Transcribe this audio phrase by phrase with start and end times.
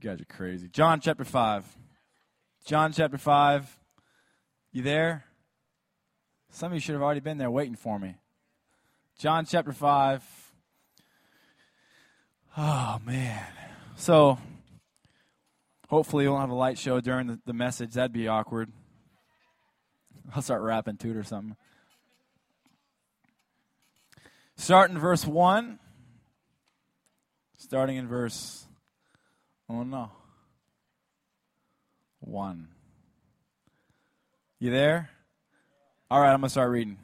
[0.00, 0.66] You guys are crazy.
[0.68, 1.76] John chapter 5.
[2.64, 3.78] John chapter 5.
[4.72, 5.24] You there?
[6.48, 8.14] Some of you should have already been there waiting for me.
[9.18, 10.24] John chapter 5.
[12.56, 13.44] Oh, man.
[13.96, 14.38] So,
[15.90, 17.92] hopefully, we won't have a light show during the, the message.
[17.92, 18.72] That'd be awkward.
[20.34, 21.56] I'll start rapping to it or something.
[24.56, 25.78] Starting in verse 1.
[27.58, 28.66] Starting in verse,
[29.70, 30.10] oh no,
[32.20, 32.68] 1.
[34.58, 35.10] You there?
[36.10, 36.98] All right, I'm going to start reading.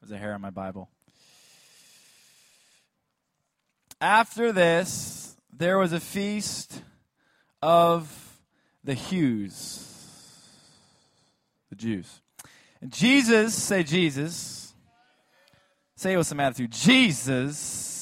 [0.00, 0.88] There's a hair on my Bible.
[4.00, 6.82] After this, there was a feast
[7.60, 8.38] of
[8.82, 9.82] the Jews.
[11.70, 12.20] The Jews.
[12.80, 14.72] And Jesus, say Jesus.
[15.94, 16.72] Say it with some attitude.
[16.72, 17.95] Jesus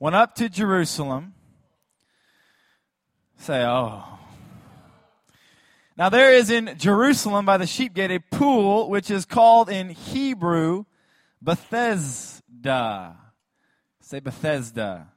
[0.00, 1.34] went up to Jerusalem.
[3.36, 4.02] Say, oh.
[5.96, 9.90] Now there is in Jerusalem by the sheep gate a pool which is called in
[9.90, 10.84] Hebrew
[11.42, 13.16] Bethesda.
[14.00, 15.08] Say Bethesda.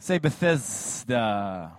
[0.00, 1.72] Say Bethesda.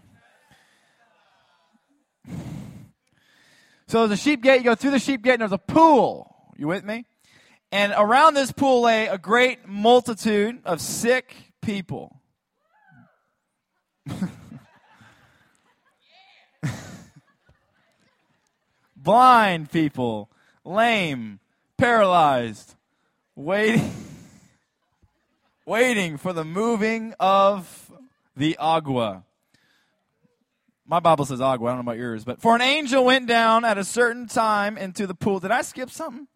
[3.88, 4.58] So there's a sheep gate.
[4.58, 6.54] You go through the sheep gate, and there's a pool.
[6.58, 7.06] You with me?
[7.72, 12.22] And around this pool lay a great multitude of sick people.
[18.96, 20.30] Blind people,
[20.66, 21.40] lame,
[21.78, 22.76] paralyzed,
[23.36, 23.94] waiting
[25.66, 27.92] waiting for the moving of
[28.36, 29.24] the agua.
[30.86, 31.68] My Bible says agua.
[31.68, 34.78] I don't know about yours, but for an angel went down at a certain time
[34.78, 35.42] into the pool.
[35.42, 36.28] Did I skip something?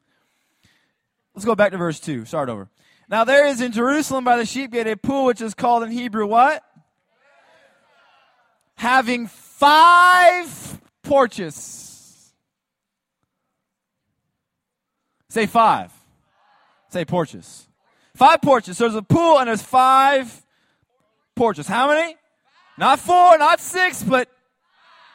[1.34, 2.26] Let's go back to verse 2.
[2.26, 2.70] Start over.
[3.10, 5.92] Now there is in Jerusalem by the sheep gate a pool which is called in
[5.92, 6.64] Hebrew what?
[8.76, 12.34] Having five porches.
[15.30, 15.92] Say five.
[16.90, 17.68] Say porches.
[18.16, 18.78] Five porches.
[18.78, 20.42] So there's a pool and there's five
[21.36, 21.68] porches.
[21.68, 22.16] How many?
[22.78, 24.30] Not four, not six, but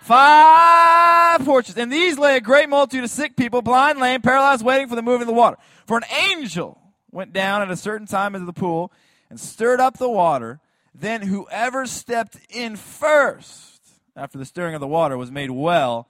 [0.02, 1.76] five porches.
[1.76, 5.02] And these lay a great multitude of sick people, blind, lame, paralyzed, waiting for the
[5.02, 5.56] moving of the water.
[5.86, 6.80] For an angel
[7.12, 8.92] went down at a certain time into the pool
[9.30, 10.60] and stirred up the water.
[10.94, 13.80] Then whoever stepped in first
[14.16, 16.08] after the stirring of the water was made well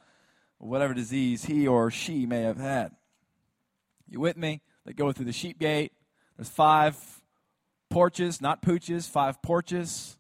[0.59, 2.93] whatever disease he or she may have had.
[4.09, 4.63] You with me?
[4.85, 5.93] They go through the sheep gate.
[6.37, 6.97] There's five
[7.91, 10.17] porches, not pooches, five porches.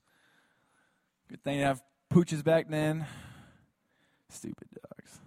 [1.28, 3.06] Good thing to have pooches back then.
[4.28, 5.18] Stupid dogs.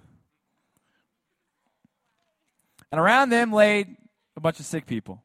[2.91, 3.96] And around them laid
[4.40, 5.22] a bunch of sick people.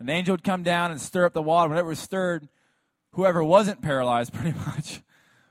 [0.00, 1.68] An angel would come down and stir up the water.
[1.68, 2.48] Whenever it was stirred,
[3.12, 5.00] whoever wasn't paralyzed pretty much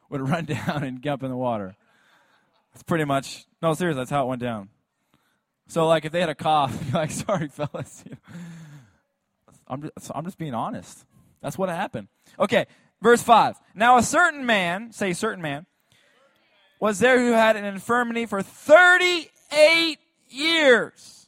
[0.09, 1.76] would run down and jump in the water.
[2.74, 4.70] That's pretty much, no, seriously, that's how it went down.
[5.68, 8.04] So, like, if they had a cough, you're like, sorry, fellas.
[9.68, 11.06] I'm just, I'm just being honest.
[11.42, 12.10] That's what happened.
[12.38, 12.66] Okay,
[13.02, 13.56] verse 5.
[13.74, 15.66] Now, a certain man, say certain man,
[16.81, 20.00] was there who had an infirmity for 38
[20.30, 21.22] years.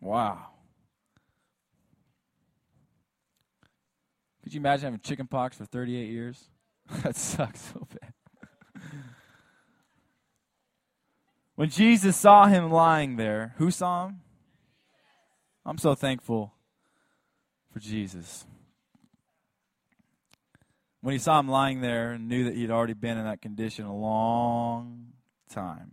[0.00, 0.46] Wow.
[4.42, 6.48] Could you imagine having chicken pox for 38 years?
[7.02, 8.12] that sucks so bad.
[11.54, 14.20] when Jesus saw him lying there, who saw him?
[15.64, 16.54] I'm so thankful
[17.72, 18.46] for Jesus.
[21.02, 23.84] When he saw him lying there and knew that he'd already been in that condition
[23.84, 25.12] a long
[25.50, 25.92] time,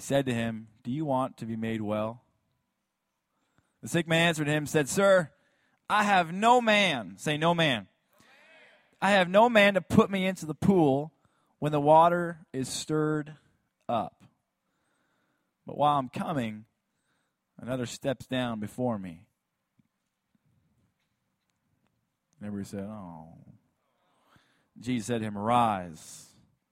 [0.00, 2.22] he said to him, Do you want to be made well?
[3.82, 5.30] The sick man answered him, said, Sir,
[5.90, 7.86] I have no man, say no man.
[9.02, 11.12] I have no man to put me into the pool
[11.58, 13.34] when the water is stirred
[13.90, 14.24] up.
[15.66, 16.64] But while I'm coming,
[17.60, 19.26] another steps down before me.
[22.38, 23.28] And everybody said, Oh.
[24.80, 26.28] Jesus said to him, Arise,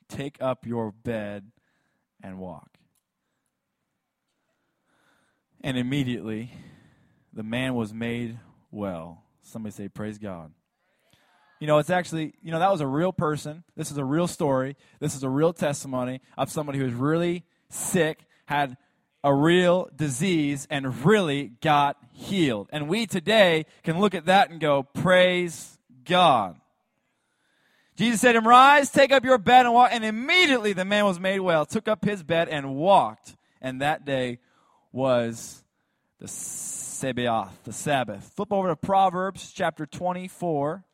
[0.09, 1.51] take up your bed,
[2.23, 2.78] and walk.
[5.63, 6.53] And immediately
[7.33, 8.39] the man was made
[8.71, 9.25] well.
[9.43, 10.53] Somebody say, Praise God.
[11.61, 13.65] You know, it's actually, you know, that was a real person.
[13.77, 14.77] This is a real story.
[15.01, 18.77] This is a real testimony of somebody who was really sick, had
[19.25, 22.69] a real disease, and really got healed.
[22.71, 26.57] And we today can look at that and go, Praise God.
[27.97, 29.91] Jesus said to him, Rise, take up your bed and walk.
[29.93, 33.37] And immediately the man was made well, took up his bed and walked.
[33.61, 34.39] And that day
[34.99, 35.63] was
[36.19, 38.33] the Sabbath, the Sabbath.
[38.35, 40.85] Flip over to Proverbs chapter 24.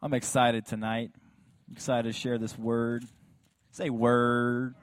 [0.00, 1.10] I'm excited tonight.
[1.68, 3.04] I'm excited to share this word.
[3.72, 4.76] Say word.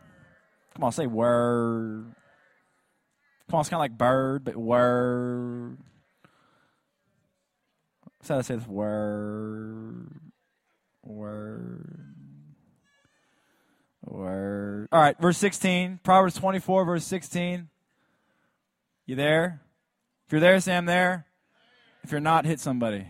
[0.75, 2.13] Come on, say word.
[3.49, 5.77] Come on, it's kind of like bird, but word.
[8.19, 10.09] That's how I say this word.
[11.03, 11.99] Word.
[14.05, 14.87] Word.
[14.91, 15.99] All right, verse 16.
[16.03, 17.69] Proverbs 24, verse 16.
[19.05, 19.61] You there?
[20.25, 21.25] If you're there, Sam, there.
[22.03, 23.05] If you're not, hit somebody.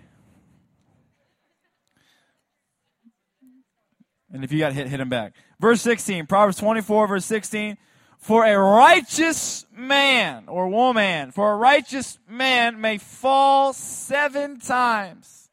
[4.31, 5.33] And if you got hit, hit him back.
[5.59, 7.77] Verse 16, Proverbs 24, verse 16.
[8.23, 15.49] For a righteous man or woman, for a righteous man may fall seven times.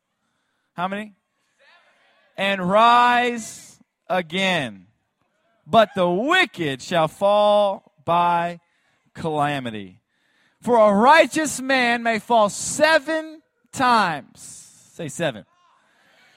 [0.75, 1.14] How many?
[2.37, 4.87] And rise again.
[5.67, 8.61] But the wicked shall fall by
[9.14, 10.00] calamity.
[10.62, 13.43] For a righteous man may fall seven
[13.73, 14.43] times.
[14.93, 15.44] Say seven.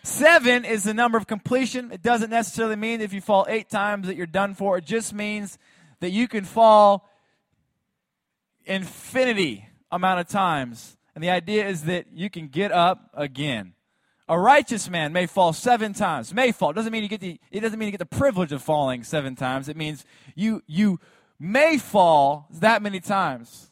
[0.02, 1.92] Seven is the number of completion.
[1.92, 4.80] It doesn't necessarily mean if you fall eight times that you're done for.
[4.80, 5.60] It just means
[6.04, 7.10] that you can fall
[8.66, 10.98] infinity amount of times.
[11.16, 13.74] And the idea is that you can get up again.
[14.28, 16.34] A righteous man may fall seven times.
[16.34, 16.74] May fall.
[16.74, 19.34] Doesn't mean you get the it doesn't mean you get the privilege of falling seven
[19.38, 19.70] times.
[19.70, 20.04] It means
[20.36, 21.00] you you
[21.40, 23.72] may fall that many times.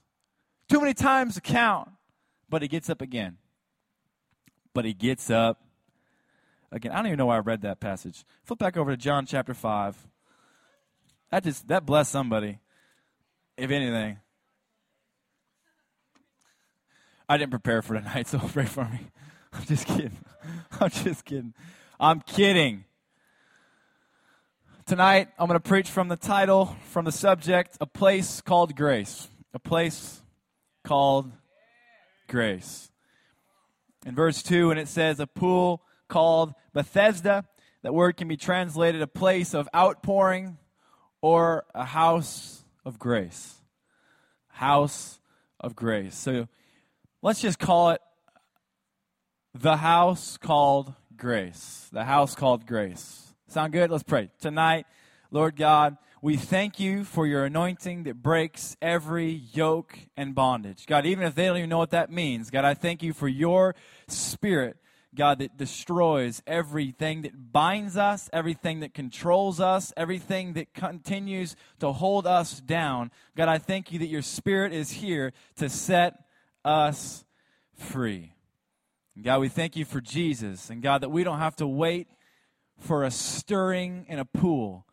[0.69, 1.89] Too many times to count.
[2.49, 3.39] But he gets up again.
[4.73, 5.59] But he gets up
[6.71, 6.93] again.
[6.93, 8.23] I don't even know why I read that passage.
[8.45, 10.07] Flip back over to John chapter 5.
[11.31, 12.59] That just that blessed somebody,
[13.57, 14.19] if anything.
[17.27, 18.99] I didn't prepare for tonight, so pray for me.
[19.53, 20.17] I'm just kidding.
[20.79, 21.53] I'm just kidding.
[21.99, 22.83] I'm kidding.
[24.85, 29.29] Tonight, I'm going to preach from the title, from the subject, A Place Called Grace.
[29.53, 30.21] A Place
[30.83, 31.31] Called
[32.27, 32.91] Grace.
[34.05, 37.45] In verse 2, and it says, A pool called Bethesda.
[37.83, 40.57] That word can be translated a place of outpouring
[41.21, 43.55] or a house of grace.
[44.47, 45.19] House
[45.59, 46.15] of grace.
[46.15, 46.47] So
[47.21, 48.01] let's just call it
[49.53, 51.87] the house called grace.
[51.91, 53.33] The house called grace.
[53.47, 53.91] Sound good?
[53.91, 54.29] Let's pray.
[54.39, 54.85] Tonight,
[55.29, 60.85] Lord God, we thank you for your anointing that breaks every yoke and bondage.
[60.85, 63.27] God, even if they don't even know what that means, God, I thank you for
[63.27, 63.75] your
[64.07, 64.77] spirit
[65.13, 71.91] God, that destroys everything that binds us, everything that controls us, everything that continues to
[71.91, 73.11] hold us down.
[73.35, 76.23] God, I thank you that your Spirit is here to set
[76.63, 77.25] us
[77.73, 78.33] free.
[79.15, 80.69] And God, we thank you for Jesus.
[80.69, 82.07] And God, that we don't have to wait
[82.77, 84.85] for a stirring in a pool.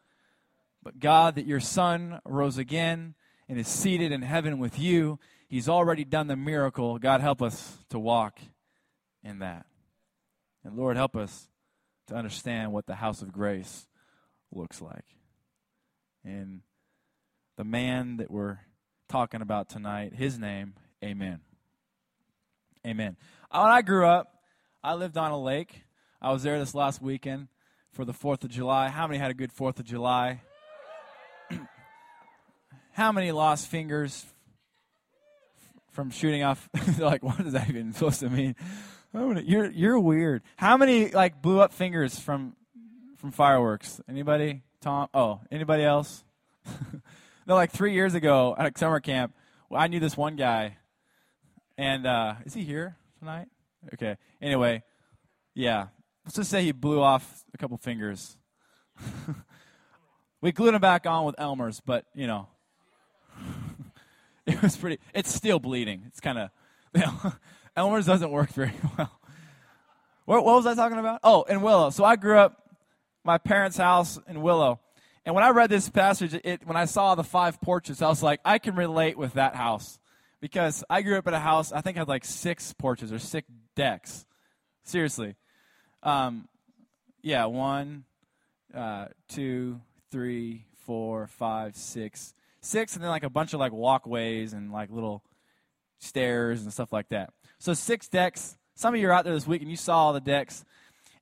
[0.83, 3.15] But God, that your Son rose again
[3.49, 5.21] and is seated in heaven with you.
[5.49, 6.99] He's already done the miracle.
[6.99, 8.39] God, help us to walk
[9.23, 9.65] in that.
[10.69, 11.49] And Lord, help us
[12.09, 13.87] to understand what the house of grace
[14.53, 15.05] looks like.
[16.23, 16.61] And
[17.57, 18.59] the man that we're
[19.09, 21.41] talking about tonight, his name, Amen.
[22.87, 23.17] Amen.
[23.51, 24.43] Uh, when I grew up,
[24.85, 25.85] I lived on a lake.
[26.21, 27.49] I was there this last weekend
[27.93, 28.89] for the 4th of July.
[28.89, 30.43] How many had a good 4th of July?
[32.93, 34.27] How many lost fingers
[35.93, 36.69] from shooting off?
[36.99, 38.55] Like, what is that even supposed to mean?
[39.13, 40.43] You're you're weird.
[40.57, 42.57] How many like blew up fingers from
[43.17, 44.01] from fireworks?
[44.09, 44.63] Anybody?
[44.81, 45.09] Tom?
[45.13, 46.25] Oh, anybody else?
[47.47, 49.35] no, like three years ago at summer camp,
[49.69, 50.77] well, I knew this one guy,
[51.77, 53.49] and uh, is he here tonight?
[53.95, 54.17] Okay.
[54.41, 54.83] Anyway,
[55.55, 55.89] yeah.
[56.25, 58.37] Let's just say he blew off a couple fingers.
[60.43, 62.49] we glued him back on with Elmer's, but you know,
[64.47, 64.99] it was pretty.
[65.15, 66.03] It's still bleeding.
[66.07, 66.51] It's kind of.
[66.95, 67.33] You know,
[67.79, 69.21] Elmer's doesn't work very well.
[70.25, 71.21] What, what was I talking about?
[71.23, 71.91] Oh, in Willow.
[71.91, 72.69] So I grew up
[73.25, 74.81] my parents' house in Willow.
[75.25, 78.23] And when I read this passage, it, when I saw the five porches, I was
[78.23, 79.99] like, I can relate with that house.
[80.41, 83.19] Because I grew up in a house, I think I had like six porches or
[83.19, 84.27] six decks.
[84.83, 85.37] Seriously.
[86.03, 86.49] Um,
[87.23, 88.05] yeah, one,
[88.75, 89.81] uh, two,
[90.11, 92.35] three, four, five, six.
[92.61, 95.23] Six, and then like a bunch of like walkways and like little
[96.01, 97.33] stairs and stuff like that.
[97.59, 98.57] So six decks.
[98.75, 100.65] Some of you are out there this week and you saw all the decks.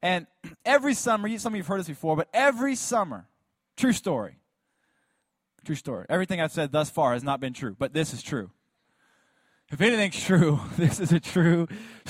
[0.02, 0.26] And
[0.64, 3.26] every summer, some of you have heard this before, but every summer,
[3.76, 4.38] true story.
[5.64, 6.06] True story.
[6.08, 8.50] Everything I've said thus far has not been true, but this is true.
[9.72, 11.66] If anything's true, this is a true.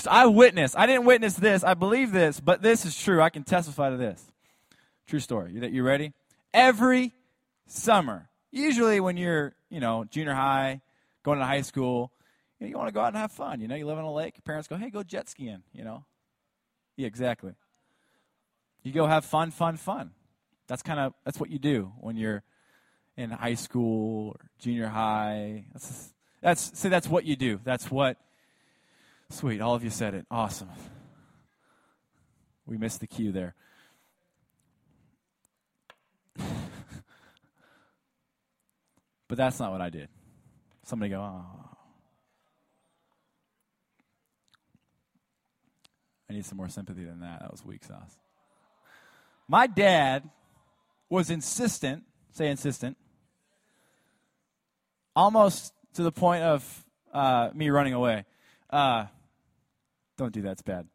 [0.08, 0.76] I witness.
[0.76, 1.64] I didn't witness this.
[1.64, 3.22] I believe this, but this is true.
[3.22, 4.22] I can testify to this.
[5.06, 5.52] True story.
[5.52, 6.12] You, you ready?
[6.52, 7.14] Every
[7.66, 10.82] summer, usually when you're, you know, junior high,
[11.22, 12.12] going to high school,
[12.58, 13.60] you, know, you want to go out and have fun.
[13.60, 14.36] You know, you live on a lake.
[14.36, 16.04] Your parents go, hey, go jet skiing, you know.
[16.96, 17.52] Yeah, exactly.
[18.82, 20.12] You go have fun, fun, fun.
[20.66, 22.42] That's kind of, that's what you do when you're
[23.16, 25.64] in high school or junior high.
[25.72, 27.60] That's, that's, see, that's what you do.
[27.62, 28.16] That's what,
[29.30, 30.24] sweet, all of you said it.
[30.30, 30.70] Awesome.
[32.66, 33.54] We missed the cue there.
[39.28, 40.08] but that's not what I did.
[40.84, 41.65] Somebody go, oh.
[46.28, 47.40] I need some more sympathy than that.
[47.40, 48.16] That was weak sauce.
[49.48, 50.28] My dad
[51.08, 52.02] was insistent,
[52.32, 52.96] say insistent,
[55.14, 58.24] almost to the point of uh, me running away.
[58.68, 59.06] Uh,
[60.16, 60.88] don't do that, it's bad.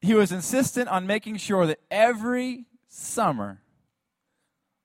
[0.00, 3.60] He was insistent on making sure that every summer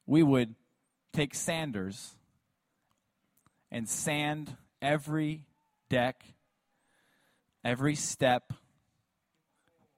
[0.05, 0.55] we would
[1.13, 2.15] take sanders
[3.71, 5.43] and sand every
[5.89, 6.23] deck
[7.63, 8.53] every step.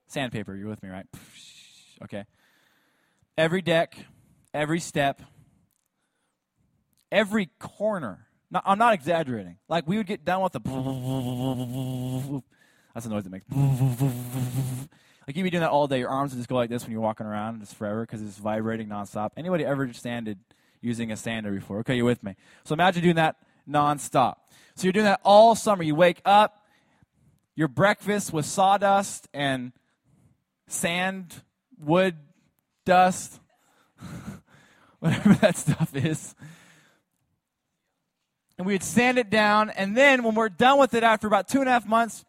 [0.07, 1.05] Sandpaper, you're with me, right?
[2.03, 2.25] Okay.
[3.37, 3.95] Every deck,
[4.53, 5.21] every step,
[7.11, 8.27] every corner.
[8.49, 9.57] Now, I'm not exaggerating.
[9.69, 10.59] Like we would get done with the.
[12.93, 13.45] That's the noise it makes.
[15.27, 15.99] Like you'd be doing that all day.
[15.99, 18.37] Your arms would just go like this when you're walking around, just forever, because it's
[18.37, 19.29] vibrating nonstop.
[19.37, 20.39] Anybody ever sanded
[20.81, 21.79] using a sander before?
[21.79, 22.35] Okay, you're with me.
[22.65, 23.37] So imagine doing that
[23.69, 24.35] nonstop.
[24.75, 25.83] So you're doing that all summer.
[25.83, 26.60] You wake up,
[27.55, 29.73] your breakfast was sawdust and
[30.67, 31.43] sand,
[31.79, 32.15] wood,
[32.85, 33.39] dust,
[34.99, 36.35] whatever that stuff is.
[38.57, 41.47] And we would sand it down, and then when we're done with it after about
[41.47, 42.25] two and a half months,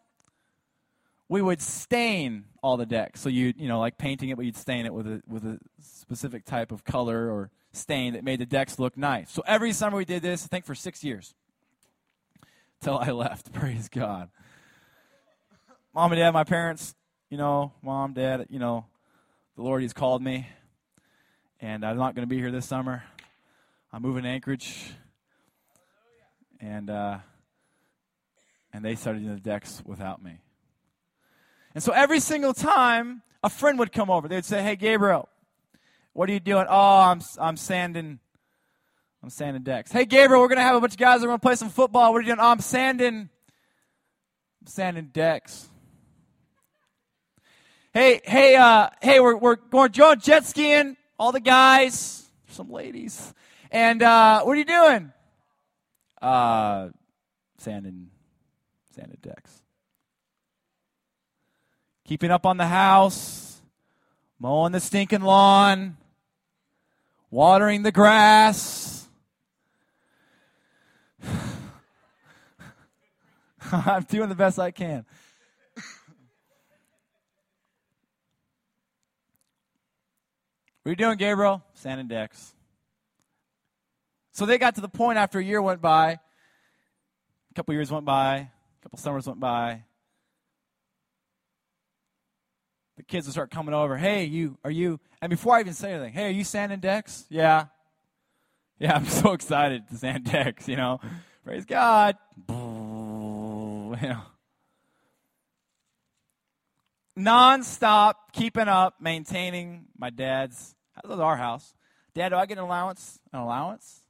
[1.29, 3.21] we would stain all the decks.
[3.21, 5.59] So you you know like painting it, but you'd stain it with a with a
[5.79, 9.31] specific type of color or stain that made the decks look nice.
[9.31, 10.45] So every summer we did this.
[10.45, 11.35] I think for six years,
[12.81, 13.53] till I left.
[13.53, 14.29] Praise God
[15.93, 16.95] mom and dad, my parents,
[17.29, 18.85] you know, mom, dad, you know,
[19.55, 20.47] the Lord, He's called me,
[21.61, 23.03] and I'm not going to be here this summer.
[23.91, 24.91] I'm moving to Anchorage,
[26.59, 27.19] and uh,
[28.73, 30.39] and they started doing the decks without me.
[31.75, 35.29] And so every single time a friend would come over, they'd say, "Hey, Gabriel,
[36.13, 36.65] what are you doing?
[36.67, 38.19] Oh, I'm I'm sanding."
[39.21, 39.89] I'm sanding decks.
[39.89, 41.55] Hey, Gabriel, we're going to have a bunch of guys that are going to play
[41.55, 42.11] some football.
[42.11, 42.41] What are you doing?
[42.41, 43.29] Oh, I'm sanding,
[44.59, 45.69] I'm sanding decks.
[47.95, 53.31] Hey, hey, uh, hey, we're, we're going going jet skiing, all the guys, some ladies.
[53.69, 55.13] And uh, what are you doing?
[56.19, 56.89] Uh,
[57.59, 58.09] sanding,
[58.95, 59.61] sanding decks.
[62.03, 63.61] Keeping up on the house,
[64.39, 65.95] mowing the stinking lawn,
[67.29, 69.07] watering the grass.
[73.71, 75.05] I'm doing the best I can.
[80.83, 81.63] What are you doing, Gabriel?
[81.75, 82.53] Sanding decks.
[84.33, 86.19] So they got to the point after a year went by, a
[87.55, 88.49] couple years went by, a
[88.81, 89.83] couple summers went by.
[92.97, 93.95] The kids would start coming over.
[93.95, 94.99] Hey, you, are you?
[95.21, 97.25] And before I even say anything, hey, are you sanding decks?
[97.29, 97.67] Yeah.
[98.77, 100.99] Yeah, I'm so excited to sand decks, you know.
[101.45, 102.17] Praise God.
[104.01, 104.32] You know
[107.17, 110.75] nonstop keeping up, maintaining my dad's.
[110.95, 111.73] That was our house.
[112.13, 113.19] Dad, do I get an allowance?
[113.31, 114.01] An allowance?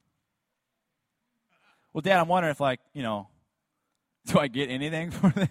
[1.94, 3.28] Well, Dad, I'm wondering if, like, you know,
[4.26, 5.50] do I get anything for this?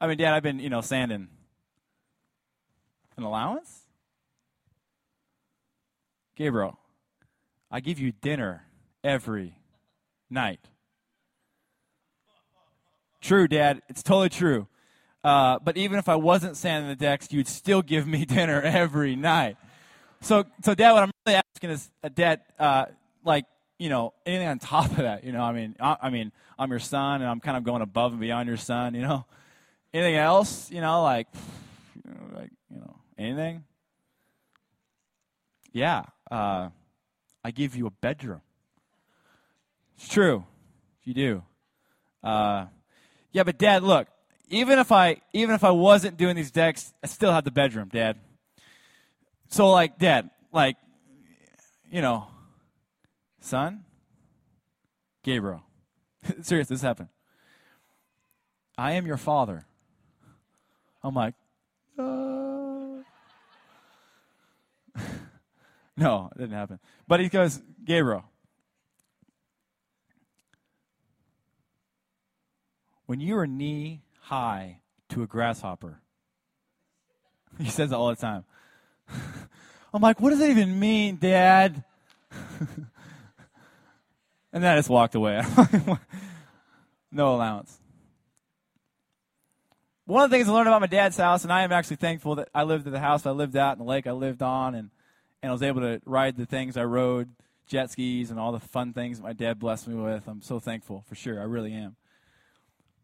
[0.00, 1.28] I mean, Dad, I've been, you know, sanding.
[3.16, 3.82] An allowance?
[6.34, 6.78] Gabriel,
[7.70, 8.64] I give you dinner
[9.04, 9.58] every
[10.30, 10.60] night.
[13.20, 13.82] True, Dad.
[13.88, 14.66] It's totally true.
[15.24, 19.16] Uh, but even if I wasn't sanding the decks, you'd still give me dinner every
[19.16, 19.56] night.
[20.20, 22.86] So, so Dad, what I'm really asking is, uh, Dad, uh,
[23.24, 23.44] like,
[23.78, 26.70] you know, anything on top of that, you know, I mean, I, I, mean, I'm
[26.70, 29.24] your son, and I'm kind of going above and beyond your son, you know.
[29.92, 31.26] Anything else, you know, like,
[32.04, 33.64] you know, like, you know, anything?
[35.72, 36.68] Yeah, uh,
[37.44, 38.42] I give you a bedroom.
[39.96, 40.44] It's true,
[41.00, 41.42] If you do.
[42.22, 42.66] Uh,
[43.32, 44.06] yeah, but Dad, look,
[44.52, 47.88] even if I even if I wasn't doing these decks, I still had the bedroom,
[47.88, 48.18] Dad.
[49.48, 50.76] So like, Dad, like,
[51.90, 52.26] you know,
[53.40, 53.84] son,
[55.24, 55.62] Gabriel.
[56.42, 57.08] Serious, this happened.
[58.76, 59.64] I am your father.
[61.02, 61.34] I'm like,
[61.98, 62.02] uh...
[65.96, 66.78] no, it didn't happen.
[67.08, 68.24] But he goes, Gabriel,
[73.06, 76.00] when you were knee high to a grasshopper,
[77.58, 78.44] he says it all the time.
[79.94, 81.84] I'm like, what does that even mean, Dad?
[84.52, 85.42] and then I just walked away.
[87.12, 87.78] no allowance.
[90.06, 92.36] One of the things I learned about my dad's house, and I am actually thankful
[92.36, 94.74] that I lived at the house I lived at and the lake I lived on,
[94.74, 94.90] and,
[95.42, 97.28] and I was able to ride the things I rode,
[97.66, 100.26] jet skis, and all the fun things my dad blessed me with.
[100.26, 101.40] I'm so thankful, for sure.
[101.40, 101.96] I really am.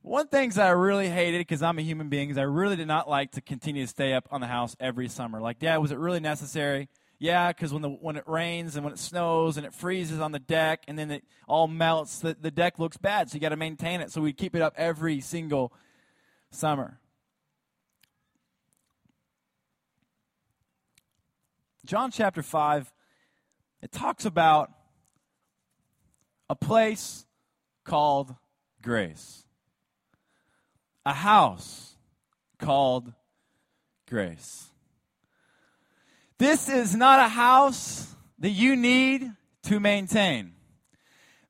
[0.03, 2.89] One things that I really hated, because I'm a human being, is I really did
[2.89, 5.41] not like to continue to stay up on the house every summer.
[5.41, 6.89] Like, Dad, was it really necessary?
[7.19, 10.31] Yeah, because when, the, when it rains and when it snows and it freezes on
[10.31, 13.49] the deck and then it all melts, the, the deck looks bad, so you got
[13.49, 14.13] to maintain it.
[14.13, 15.73] So we keep it up every single
[16.53, 17.01] summer.
[21.85, 22.93] John chapter 5,
[23.83, 24.71] it talks about
[26.49, 27.27] a place
[27.85, 28.35] called
[28.81, 29.45] grace
[31.09, 31.97] a house
[32.59, 33.15] called
[34.07, 34.67] grace.
[36.37, 40.53] This is not a house that you need to maintain.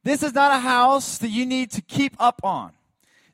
[0.04, 2.70] This is not a house that you need to keep up on.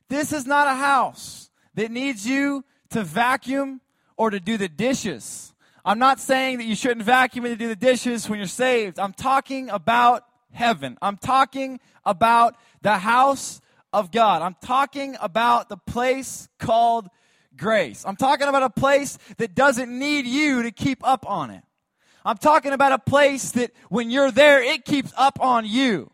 [0.09, 3.79] This is not a house that needs you to vacuum
[4.17, 5.53] or to do the dishes.
[5.85, 8.97] I'm not saying that you shouldn't vacuum and do the dishes when you're saved.
[8.97, 10.97] I'm talking about heaven.
[11.03, 13.61] I'm talking about the house
[13.95, 14.41] of God.
[14.41, 17.07] I'm talking about the place called
[17.55, 18.03] grace.
[18.05, 21.63] I'm talking about a place that doesn't need you to keep up on it.
[22.25, 26.11] I'm talking about a place that when you're there, it keeps up on you.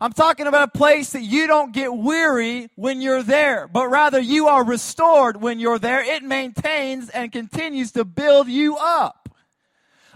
[0.00, 4.18] I'm talking about a place that you don't get weary when you're there, but rather
[4.18, 6.02] you are restored when you're there.
[6.02, 9.28] It maintains and continues to build you up.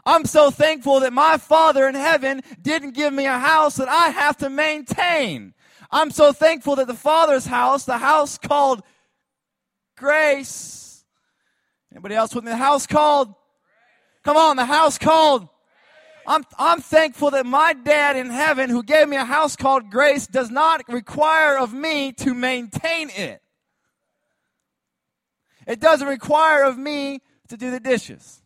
[0.07, 4.09] I'm so thankful that my Father in heaven didn't give me a house that I
[4.09, 5.55] have to maintain.
[5.95, 8.83] I'm so thankful that the Father's house, the house called
[9.97, 11.05] grace.
[11.93, 12.51] Anybody else with me?
[12.51, 13.33] The house called?
[14.25, 15.49] Come on, the house called.
[16.27, 20.27] I'm, I'm thankful that my dad in heaven, who gave me a house called grace,
[20.27, 23.41] does not require of me to maintain it.
[25.65, 28.43] It doesn't require of me to do the dishes.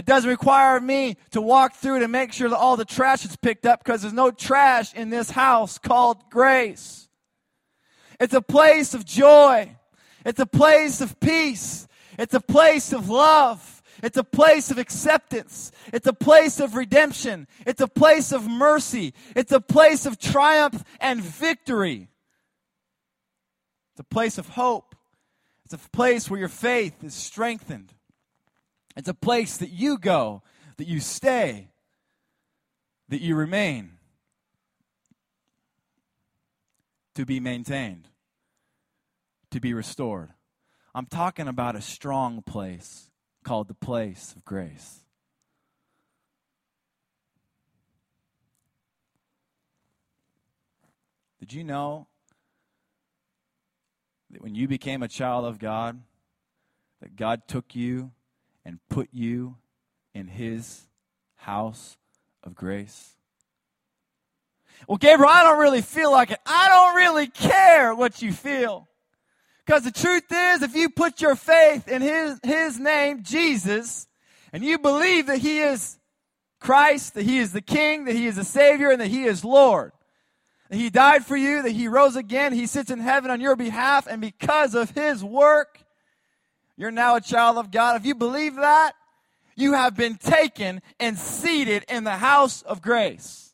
[0.00, 3.36] It doesn't require me to walk through to make sure that all the trash is
[3.36, 7.06] picked up because there's no trash in this house called grace.
[8.18, 9.76] It's a place of joy.
[10.24, 11.86] It's a place of peace.
[12.18, 13.82] It's a place of love.
[14.02, 15.70] It's a place of acceptance.
[15.92, 17.46] It's a place of redemption.
[17.66, 19.12] It's a place of mercy.
[19.36, 22.08] It's a place of triumph and victory.
[23.92, 24.94] It's a place of hope.
[25.66, 27.92] It's a place where your faith is strengthened.
[28.96, 30.42] It's a place that you go,
[30.76, 31.68] that you stay,
[33.08, 33.92] that you remain
[37.14, 38.08] to be maintained,
[39.50, 40.30] to be restored.
[40.94, 43.10] I'm talking about a strong place
[43.44, 45.00] called the place of grace.
[51.38, 52.06] Did you know
[54.30, 56.00] that when you became a child of God,
[57.00, 58.12] that God took you
[58.64, 59.56] and put you
[60.14, 60.82] in his
[61.36, 61.96] house
[62.42, 63.14] of grace?
[64.88, 66.38] Well, Gabriel, I don't really feel like it.
[66.46, 68.88] I don't really care what you feel.
[69.64, 74.08] Because the truth is, if you put your faith in his, his name, Jesus,
[74.52, 75.98] and you believe that he is
[76.58, 79.44] Christ, that he is the King, that he is the Savior, and that he is
[79.44, 79.92] Lord,
[80.70, 83.54] that he died for you, that he rose again, he sits in heaven on your
[83.54, 85.84] behalf, and because of his work,
[86.80, 87.96] you're now a child of God.
[87.96, 88.92] If you believe that,
[89.54, 93.52] you have been taken and seated in the house of grace.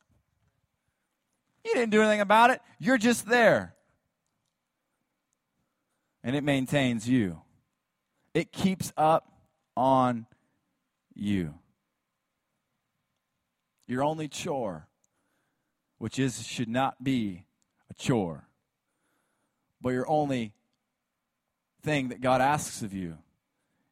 [1.64, 3.74] You didn't do anything about it, you're just there.
[6.22, 7.42] And it maintains you,
[8.32, 9.28] it keeps up
[9.76, 10.26] on
[11.12, 11.54] you.
[13.88, 14.86] Your only chore,
[15.98, 17.46] which is should not be
[17.90, 18.46] a chore,
[19.80, 20.52] but your only
[21.86, 23.16] thing that God asks of you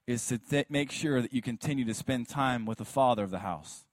[0.06, 3.30] is to th- make sure that you continue to spend time with the father of
[3.30, 3.84] the house.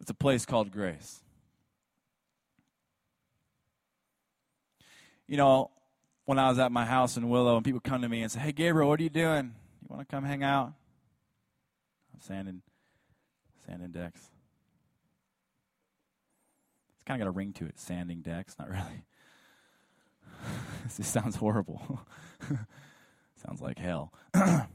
[0.00, 1.22] It's a place called grace.
[5.32, 5.70] you know,
[6.26, 8.38] when I was at my house in Willow and people come to me and say,
[8.38, 9.54] Hey, Gabriel, what are you doing?
[9.80, 10.74] You want to come hang out?
[12.12, 12.60] I'm sanding,
[13.66, 14.20] sanding decks.
[16.90, 18.56] It's kind of got a ring to it, sanding decks.
[18.58, 19.04] Not really.
[20.96, 22.00] this sounds horrible.
[23.46, 24.12] sounds like hell.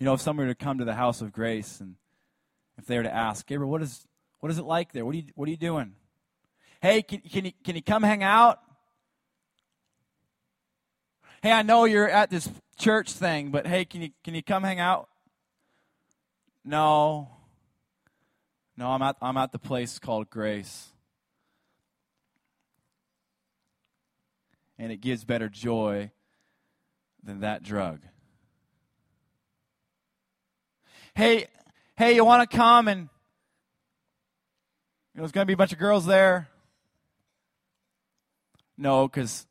[0.00, 1.94] You know, if somebody were to come to the house of grace and
[2.78, 4.06] if they were to ask, Gabriel, what is
[4.40, 5.04] what is it like there?
[5.04, 5.92] What are you what are you doing?
[6.80, 8.60] Hey, can, can you can you come hang out?
[11.42, 14.62] Hey, I know you're at this church thing, but hey, can you can you come
[14.62, 15.10] hang out?
[16.64, 17.28] No.
[18.80, 20.88] No, I'm at I'm at the place called grace.
[24.76, 26.10] And it gives better joy
[27.22, 28.00] than that drug
[31.14, 31.46] hey,
[31.96, 33.08] hey, you want to come and you
[35.14, 36.48] know, there's going to be a bunch of girls there.
[38.78, 39.46] No, because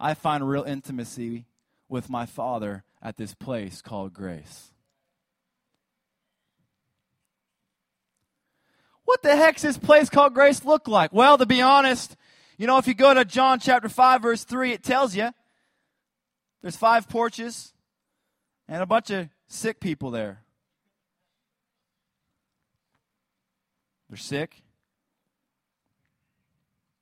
[0.00, 1.46] I find real intimacy
[1.88, 4.72] with my Father at this place called grace.
[9.12, 11.12] What the heck's this place called grace look like?
[11.12, 12.16] Well, to be honest,
[12.56, 15.32] you know, if you go to John chapter 5, verse 3, it tells you
[16.62, 17.74] there's five porches
[18.66, 20.44] and a bunch of sick people there.
[24.08, 24.62] They're sick.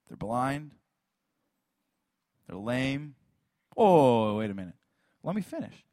[0.08, 0.72] They're blind.
[2.48, 3.14] They're lame.
[3.76, 4.74] Oh, wait a minute.
[5.22, 5.84] Let me finish.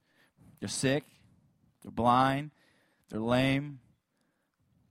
[0.60, 1.04] They're sick.
[1.84, 2.50] They're blind.
[3.10, 3.82] They're lame.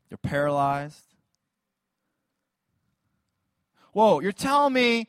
[0.08, 1.15] They're paralyzed.
[3.96, 5.08] Whoa, you're telling me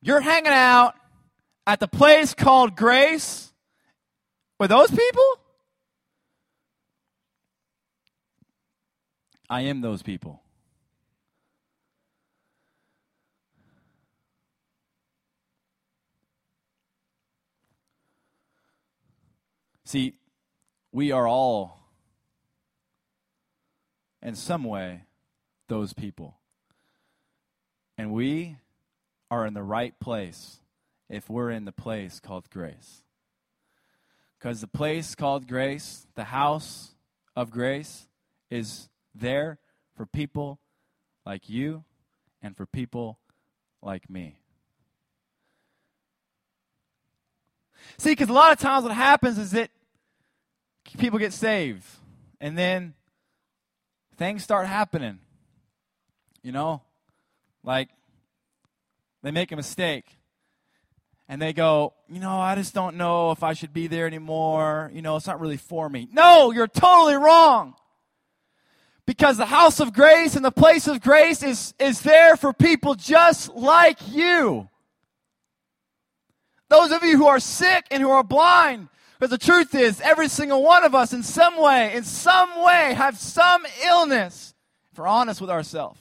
[0.00, 0.96] you're hanging out
[1.68, 3.52] at the place called Grace
[4.58, 5.22] with those people?
[9.48, 10.42] I am those people.
[19.84, 20.14] See,
[20.90, 21.78] we are all,
[24.20, 25.02] in some way,
[25.68, 26.34] those people.
[27.98, 28.56] And we
[29.28, 30.60] are in the right place
[31.10, 33.02] if we're in the place called grace.
[34.38, 36.94] Because the place called grace, the house
[37.34, 38.06] of grace,
[38.50, 39.58] is there
[39.96, 40.60] for people
[41.26, 41.84] like you
[42.40, 43.18] and for people
[43.82, 44.38] like me.
[47.96, 49.70] See, because a lot of times what happens is that
[50.98, 51.84] people get saved
[52.40, 52.94] and then
[54.16, 55.18] things start happening.
[56.42, 56.82] You know?
[57.68, 57.90] Like
[59.22, 60.06] they make a mistake
[61.28, 64.90] and they go, you know, I just don't know if I should be there anymore.
[64.94, 66.08] You know, it's not really for me.
[66.10, 67.74] No, you're totally wrong.
[69.04, 72.94] Because the house of grace and the place of grace is, is there for people
[72.94, 74.70] just like you.
[76.70, 80.28] Those of you who are sick and who are blind, because the truth is, every
[80.28, 84.54] single one of us, in some way, in some way, have some illness,
[84.90, 86.00] if we're honest with ourselves.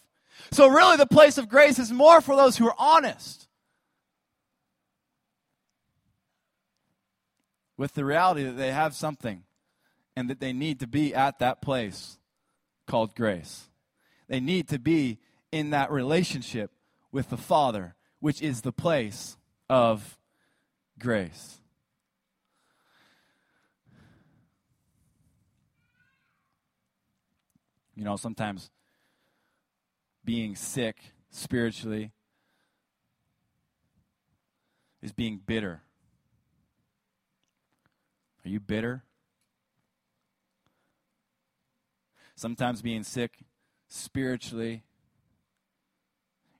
[0.51, 3.47] So, really, the place of grace is more for those who are honest
[7.77, 9.43] with the reality that they have something
[10.15, 12.17] and that they need to be at that place
[12.87, 13.69] called grace.
[14.27, 15.19] They need to be
[15.51, 16.71] in that relationship
[17.11, 19.37] with the Father, which is the place
[19.69, 20.17] of
[20.99, 21.59] grace.
[27.95, 28.69] You know, sometimes
[30.27, 32.11] being sick spiritually
[35.01, 35.81] is being bitter.
[38.43, 39.03] Are you bitter?
[42.35, 43.37] Sometimes being sick
[43.87, 44.83] spiritually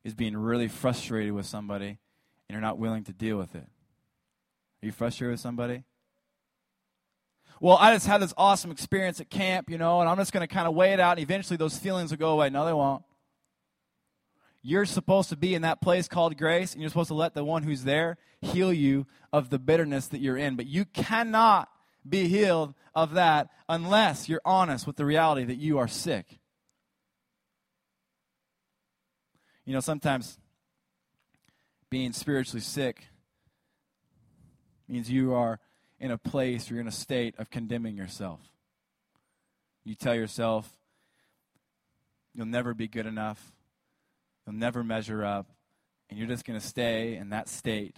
[0.06, 2.00] is being really frustrated with somebody
[2.48, 3.68] and you're not willing to deal with it.
[4.82, 5.84] Are you frustrated with somebody?
[7.60, 10.48] Well, I just had this awesome experience at camp, you know, and I'm just going
[10.48, 12.50] to kind of weigh it out, and eventually those feelings will go away.
[12.50, 13.04] No, they won't.
[14.70, 17.46] You're supposed to be in that place called grace, and you're supposed to let the
[17.46, 20.58] one who's there heal you of the bitterness that you're in.
[20.58, 21.70] But you cannot
[22.08, 26.40] be healed of that unless you're honest with the reality that you are sick.
[29.64, 30.38] You know, sometimes
[31.90, 33.06] being spiritually sick
[34.90, 35.62] means you are
[35.98, 38.42] in a place, you're in a state of condemning yourself.
[39.86, 40.76] You tell yourself,
[42.36, 43.54] you'll never be good enough,
[44.48, 45.52] you'll never measure up,
[46.10, 47.98] and you're just going to stay in that state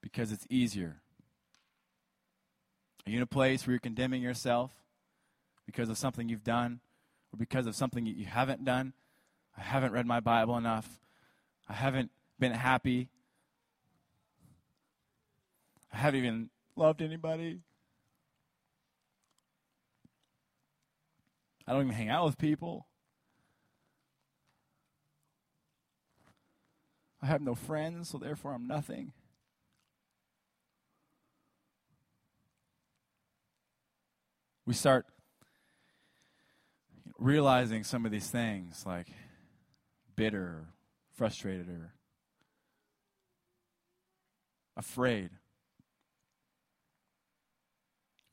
[0.00, 0.96] because it's easier.
[3.06, 4.72] Are you in a place where you're condemning yourself
[5.66, 6.80] because of something you've done
[7.32, 8.92] or because of something you haven't done.
[9.56, 11.00] I haven't read my Bible enough.
[11.68, 13.08] I haven't been happy.
[15.92, 17.60] I haven't even loved anybody.
[21.66, 22.86] I don't even hang out with people.
[27.24, 29.14] I have no friends, so therefore I'm nothing.
[34.66, 35.06] We start
[37.18, 39.06] realizing some of these things like
[40.16, 40.66] bitter,
[41.14, 41.94] frustrated, or
[44.76, 45.30] afraid,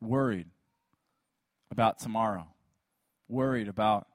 [0.02, 0.48] worried
[1.72, 2.48] about tomorrow,
[3.30, 4.06] worried about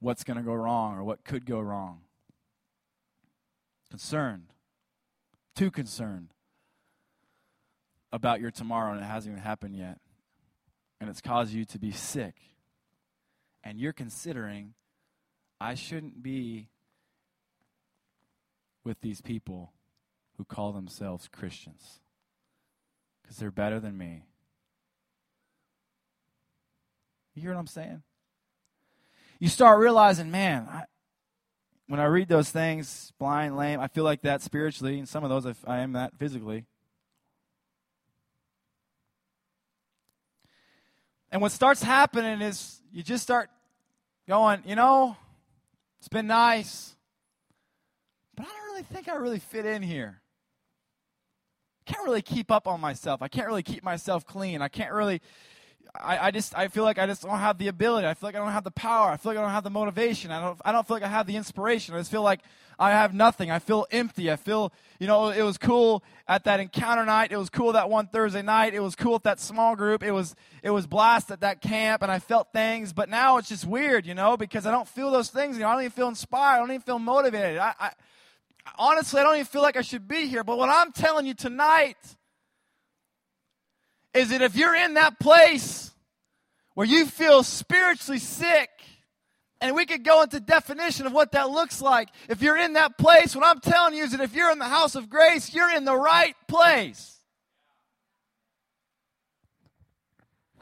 [0.00, 2.02] what's going to go wrong or what could go wrong,
[3.90, 4.52] concerned,
[5.54, 6.32] too concerned
[8.12, 9.98] about your tomorrow and it hasn't even happened yet.
[11.00, 12.34] And it's caused you to be sick.
[13.62, 14.74] And you're considering
[15.60, 16.68] I shouldn't be
[18.84, 19.72] with these people
[20.36, 22.00] who call themselves Christians
[23.22, 24.24] because they're better than me.
[27.34, 28.02] You hear what I'm saying?
[29.38, 30.84] You start realizing, man, I,
[31.90, 35.30] when I read those things, blind, lame, I feel like that spiritually, and some of
[35.30, 36.64] those I am that physically.
[41.32, 43.50] And what starts happening is you just start
[44.28, 45.16] going, you know,
[45.98, 46.94] it's been nice,
[48.36, 50.22] but I don't really think I really fit in here.
[51.88, 53.20] I can't really keep up on myself.
[53.20, 54.62] I can't really keep myself clean.
[54.62, 55.20] I can't really
[55.98, 58.06] I, I just I feel like I just don't have the ability.
[58.06, 59.10] I feel like I don't have the power.
[59.10, 60.30] I feel like I don't have the motivation.
[60.30, 61.94] I don't I don't feel like I have the inspiration.
[61.94, 62.40] I just feel like
[62.78, 63.50] I have nothing.
[63.50, 64.30] I feel empty.
[64.30, 67.32] I feel you know it was cool at that encounter night.
[67.32, 68.74] It was cool that one Thursday night.
[68.74, 70.02] It was cool at that small group.
[70.02, 72.92] It was it was blast at that camp, and I felt things.
[72.92, 75.56] But now it's just weird, you know, because I don't feel those things.
[75.56, 76.56] You know, I don't even feel inspired.
[76.56, 77.58] I don't even feel motivated.
[77.58, 77.92] I, I
[78.78, 80.44] honestly I don't even feel like I should be here.
[80.44, 81.96] But what I'm telling you tonight
[84.14, 85.90] is that if you're in that place
[86.74, 88.70] where you feel spiritually sick,
[89.60, 92.08] and we could go into definition of what that looks like.
[92.28, 94.64] If you're in that place, what I'm telling you is that if you're in the
[94.64, 97.18] house of grace, you're in the right place.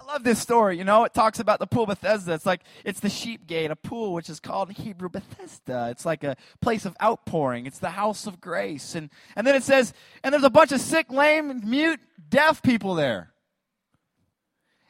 [0.00, 0.78] I love this story.
[0.78, 2.32] You know, it talks about the pool Bethesda.
[2.32, 5.88] It's like it's the sheep gate, a pool which is called Hebrew Bethesda.
[5.90, 7.66] It's like a place of outpouring.
[7.66, 8.94] It's the house of grace.
[8.94, 9.92] And and then it says,
[10.24, 13.32] and there's a bunch of sick, lame, mute, deaf people there.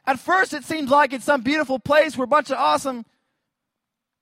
[0.08, 3.04] At first, it seems like it's some beautiful place where a bunch of awesome,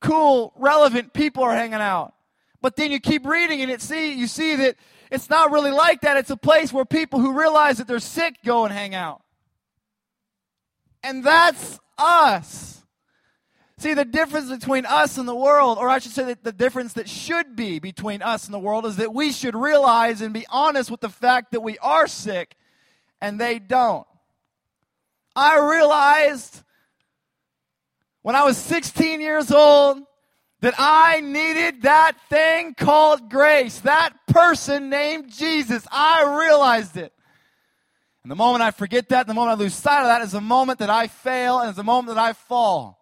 [0.00, 2.12] cool, relevant people are hanging out.
[2.60, 4.74] But then you keep reading and it see you see that
[5.12, 6.16] it's not really like that.
[6.16, 9.22] It's a place where people who realize that they're sick go and hang out.
[11.04, 12.82] And that's us.
[13.78, 16.94] See, the difference between us and the world, or I should say that the difference
[16.94, 20.46] that should be between us and the world, is that we should realize and be
[20.50, 22.56] honest with the fact that we are sick
[23.20, 24.04] and they don't.
[25.36, 26.62] I realized
[28.22, 29.98] when I was 16 years old
[30.60, 35.86] that I needed that thing called grace, that person named Jesus.
[35.92, 37.12] I realized it.
[38.22, 40.40] And the moment I forget that, the moment I lose sight of that, is the
[40.40, 42.98] moment that I fail and is the moment that I fall.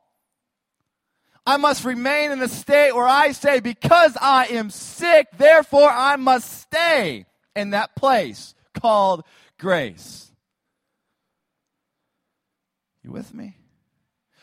[1.47, 6.17] I must remain in a state where I say, because I am sick, therefore I
[6.17, 9.25] must stay in that place called
[9.59, 10.33] grace.
[13.05, 13.57] You with me?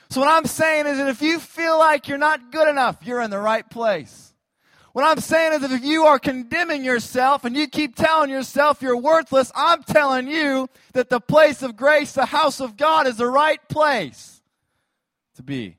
[0.10, 3.22] So, what I'm saying is that if you feel like you're not good enough, you're
[3.22, 4.34] in the right place.
[4.94, 8.82] What I'm saying is that if you are condemning yourself and you keep telling yourself
[8.82, 13.16] you're worthless, I'm telling you that the place of grace, the house of God, is
[13.16, 14.42] the right place
[15.36, 15.78] to be.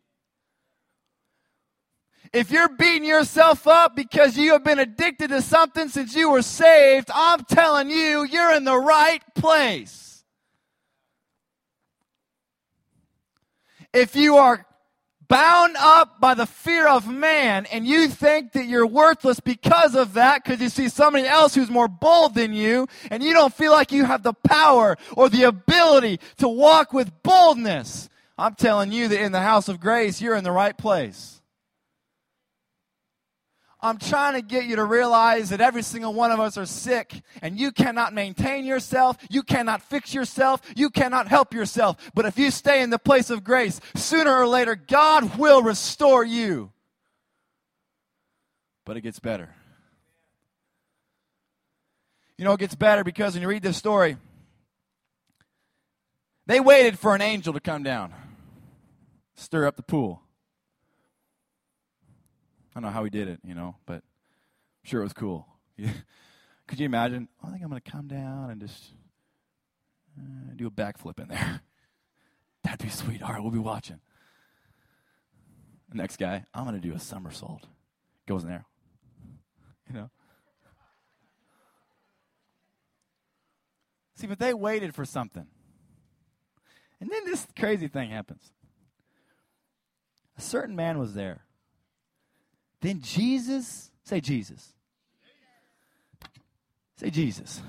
[2.33, 6.40] If you're beating yourself up because you have been addicted to something since you were
[6.40, 10.12] saved, I'm telling you, you're in the right place.
[13.92, 14.64] If you are
[15.28, 20.14] bound up by the fear of man and you think that you're worthless because of
[20.14, 23.72] that because you see somebody else who's more bold than you and you don't feel
[23.72, 29.09] like you have the power or the ability to walk with boldness, I'm telling you
[29.09, 31.41] that in the house of grace, you're in the right place.
[33.83, 37.21] I'm trying to get you to realize that every single one of us are sick
[37.42, 39.16] and you cannot maintain yourself.
[39.29, 40.61] You cannot fix yourself.
[40.77, 41.97] You cannot help yourself.
[42.14, 46.25] But if you stay in the place of grace, sooner or later, God will restore
[46.25, 46.71] you.
[48.85, 49.53] But it gets better.
[52.38, 54.16] You know, it gets better because when you read this story,
[56.47, 58.14] they waited for an angel to come down.
[59.35, 60.21] stir up the pool.
[62.72, 65.46] I don't know how he did it, you know, but I'm sure it was cool.
[66.66, 67.28] Could you imagine?
[67.42, 68.94] Oh, I think I'm going to come down and just
[70.18, 71.61] uh, do a backflip in there.
[72.64, 73.22] That'd be sweet.
[73.22, 74.00] All right, we'll be watching.
[75.90, 77.66] The next guy, I'm going to do a somersault.
[78.26, 78.64] Goes in there.
[79.88, 80.11] You know?
[84.14, 85.46] See, but they waited for something.
[87.00, 88.52] And then this crazy thing happens.
[90.38, 91.44] A certain man was there.
[92.83, 94.75] Then Jesus, say Jesus.
[96.97, 97.62] Say Jesus.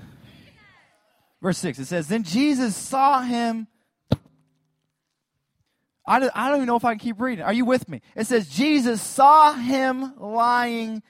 [1.41, 3.67] Verse 6, it says, Then Jesus saw him.
[6.05, 7.45] I don't, I don't even know if I can keep reading.
[7.45, 8.01] Are you with me?
[8.15, 11.03] It says, Jesus saw him lying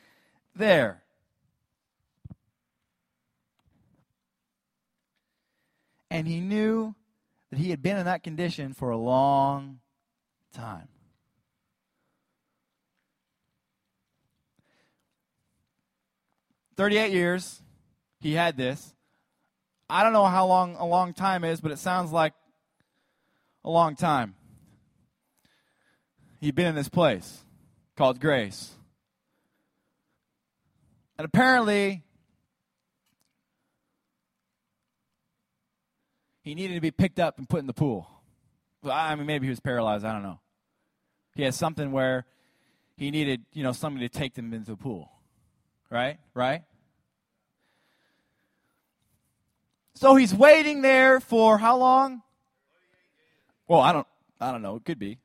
[0.56, 1.02] there.
[6.12, 6.94] And he knew
[7.50, 9.80] that he had been in that condition for a long
[10.54, 10.90] time.
[16.76, 17.62] Thirty-eight years,
[18.20, 18.94] he had this.
[19.90, 22.34] I don't know how long a long time is, but it sounds like
[23.64, 24.36] a long time.
[26.42, 27.44] He'd been in this place
[27.96, 28.72] called grace.
[31.18, 32.04] And apparently,
[36.42, 38.10] he needed to be picked up and put in the pool.
[38.84, 40.04] I mean, maybe he was paralyzed.
[40.04, 40.40] I don't know.
[41.36, 42.26] He had something where
[42.98, 45.12] he needed, you know, somebody to take them into the pool.
[45.94, 46.18] Right?
[46.34, 46.64] Right?
[49.94, 52.24] So he's waiting there for how long?
[53.68, 54.08] Well, I don't
[54.42, 54.76] I don't know.
[54.76, 55.20] It could be.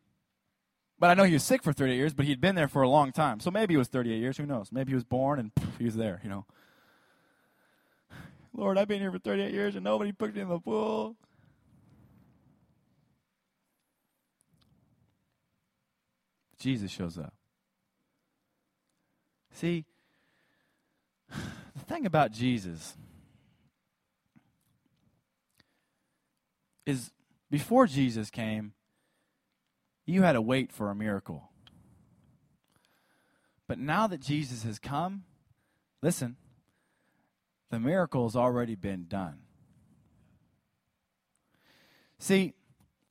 [0.98, 2.88] But I know he was sick for 38 years, but he'd been there for a
[2.88, 3.40] long time.
[3.40, 4.36] So maybe it was 38 years.
[4.36, 4.70] Who knows?
[4.70, 6.44] Maybe he was born and poof, he was there, you know.
[8.52, 11.16] Lord, I've been here for 38 years and nobody put me in the pool.
[16.58, 17.32] Jesus shows up.
[19.52, 19.86] See,
[21.30, 22.96] the thing about Jesus
[26.86, 27.10] is
[27.50, 28.72] before Jesus came,
[30.06, 31.50] you had to wait for a miracle.
[33.66, 35.24] But now that Jesus has come,
[36.02, 36.36] listen,
[37.70, 39.40] the miracle has already been done.
[42.18, 42.54] See,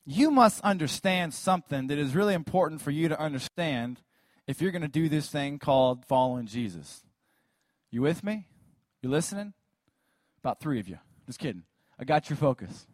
[0.06, 4.02] you must understand something that is really important for you to understand
[4.48, 7.04] if you're going to do this thing called following Jesus.
[7.92, 8.48] You with me?
[9.02, 9.54] You listening?
[10.44, 11.00] About three of you.
[11.26, 11.64] Just kidding.
[12.00, 12.86] I got your focus.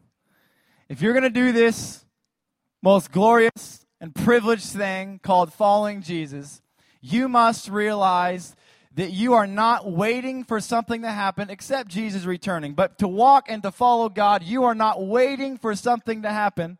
[0.90, 2.06] If you're going to do this
[2.82, 6.62] most glorious and privileged thing called following Jesus,
[7.02, 8.56] you must realize
[8.96, 12.74] that you are not waiting for something to happen except Jesus returning.
[12.74, 16.78] But to walk and to follow God, you are not waiting for something to happen.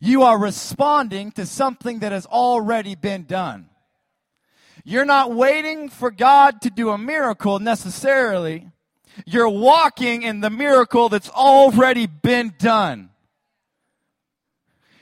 [0.00, 3.68] You are responding to something that has already been done.
[4.84, 8.68] You're not waiting for God to do a miracle necessarily.
[9.24, 13.10] You're walking in the miracle that's already been done.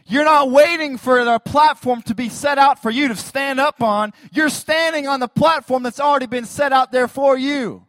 [0.07, 3.83] You're not waiting for the platform to be set out for you to stand up
[3.83, 4.13] on.
[4.33, 7.87] You're standing on the platform that's already been set out there for you.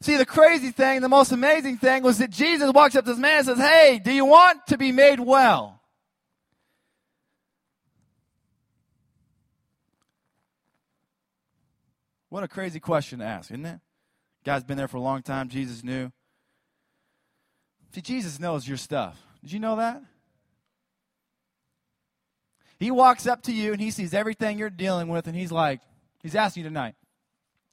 [0.00, 3.18] See, the crazy thing, the most amazing thing was that Jesus walks up to this
[3.18, 5.80] man and says, Hey, do you want to be made well?
[12.34, 13.78] What a crazy question to ask, isn't it?
[14.44, 15.48] Guy's been there for a long time.
[15.48, 16.10] Jesus knew.
[17.94, 19.16] See, Jesus knows your stuff.
[19.40, 20.02] Did you know that?
[22.80, 25.80] He walks up to you and he sees everything you're dealing with, and he's like,
[26.24, 26.96] he's asking you tonight,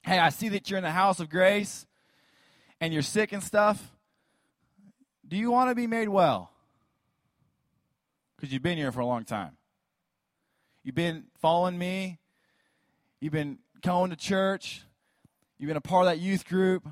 [0.03, 1.87] Hey, I see that you're in the house of grace
[2.79, 3.83] and you're sick and stuff.
[5.27, 6.51] Do you want to be made well?
[8.35, 9.57] Because you've been here for a long time.
[10.83, 12.19] You've been following me.
[13.19, 14.83] You've been going to church.
[15.57, 16.87] You've been a part of that youth group.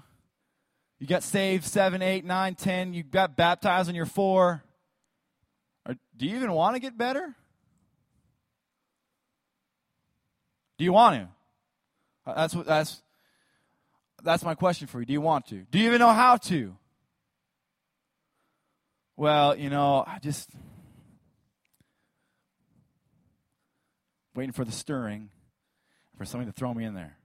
[1.00, 2.94] You got saved seven, eight, nine, ten.
[2.94, 4.64] You got baptized when you're four.
[5.86, 7.36] Or do you even want to get better?
[10.78, 11.28] Do you want to?
[12.30, 13.02] Uh, that's what that's
[14.24, 15.06] that's my question for you.
[15.06, 15.66] Do you want to?
[15.72, 16.76] Do you even know how to?
[19.16, 20.50] Well, you know, I just
[24.36, 25.30] waiting for the stirring
[26.20, 27.16] for somebody to throw me in there.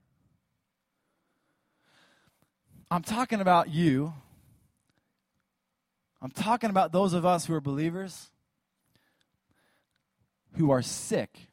[2.89, 4.13] I'm talking about you.
[6.21, 8.29] I'm talking about those of us who are believers
[10.55, 11.49] who are sick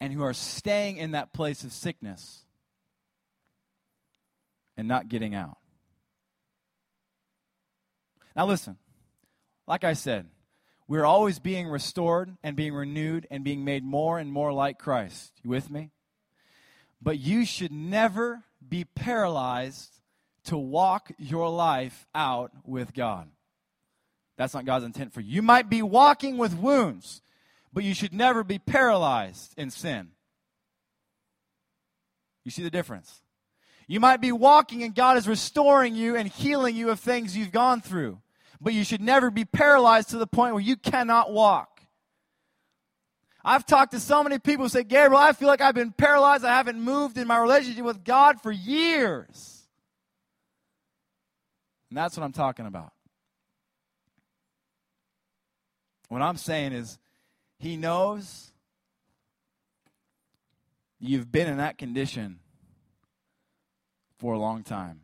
[0.00, 2.44] and who are staying in that place of sickness
[4.76, 5.58] and not getting out.
[8.36, 8.76] Now, listen,
[9.66, 10.28] like I said,
[10.88, 15.32] We're always being restored and being renewed and being made more and more like Christ.
[15.44, 15.90] You with me?
[17.00, 20.00] But you should never be paralyzed
[20.44, 23.28] to walk your life out with God.
[24.38, 25.34] That's not God's intent for you.
[25.34, 27.20] You might be walking with wounds,
[27.70, 30.12] but you should never be paralyzed in sin.
[32.44, 33.20] You see the difference?
[33.86, 37.52] You might be walking and God is restoring you and healing you of things you've
[37.52, 38.20] gone through
[38.60, 41.82] but you should never be paralyzed to the point where you cannot walk.
[43.44, 46.44] I've talked to so many people who say, Gabriel, I feel like I've been paralyzed.
[46.44, 49.66] I haven't moved in my relationship with God for years.
[51.88, 52.92] And that's what I'm talking about.
[56.08, 56.98] What I'm saying is,
[57.58, 58.50] He knows
[60.98, 62.40] you've been in that condition
[64.18, 65.02] for a long time.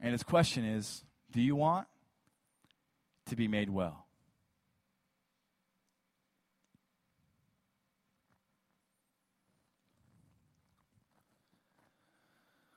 [0.00, 1.02] And His question is,
[1.32, 1.86] do you want
[3.26, 4.06] to be made well?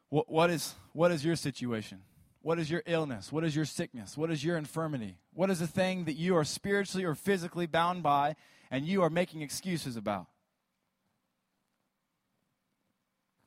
[0.10, 2.00] What, what, is, what is your situation?
[2.42, 3.32] What is your illness?
[3.32, 4.18] What is your sickness?
[4.18, 5.18] What is your infirmity?
[5.34, 8.36] What is the thing that you are spiritually or physically bound by
[8.72, 10.28] and you are making excuses about?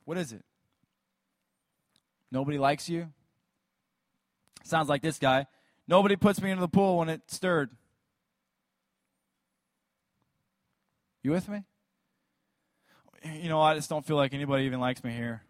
[0.05, 0.43] What is it?
[2.31, 3.09] Nobody likes you?
[4.63, 5.45] Sounds like this guy.
[5.87, 7.69] Nobody puts me into the pool when it stirred.
[11.21, 11.63] You with me?
[13.23, 15.43] You know, I just don't feel like anybody even likes me here.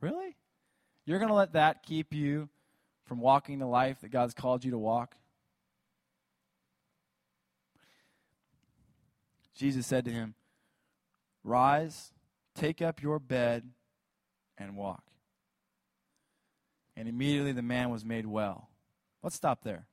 [0.00, 0.36] Really?
[1.04, 2.48] You're going to let that keep you
[3.06, 5.16] from walking the life that God's called you to walk?
[9.54, 10.34] Jesus said to him,
[11.44, 12.12] Rise,
[12.54, 13.70] take up your bed,
[14.56, 15.02] and walk.
[16.96, 18.68] And immediately the man was made well.
[19.22, 19.86] Let's stop there.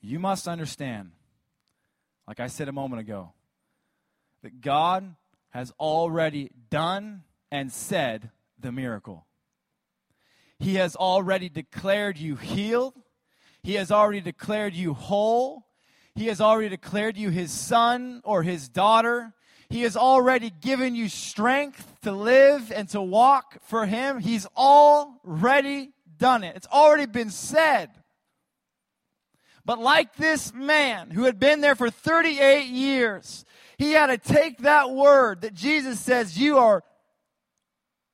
[0.00, 1.12] You must understand,
[2.28, 3.32] like I said a moment ago,
[4.42, 5.16] that God
[5.50, 9.26] has already done and said the miracle.
[10.58, 12.94] He has already declared you healed.
[13.62, 15.66] He has already declared you whole.
[16.14, 19.32] He has already declared you his son or his daughter.
[19.74, 24.20] He has already given you strength to live and to walk for Him.
[24.20, 26.54] He's already done it.
[26.54, 27.90] It's already been said.
[29.64, 33.44] But like this man who had been there for 38 years,
[33.76, 36.84] he had to take that word that Jesus says, You are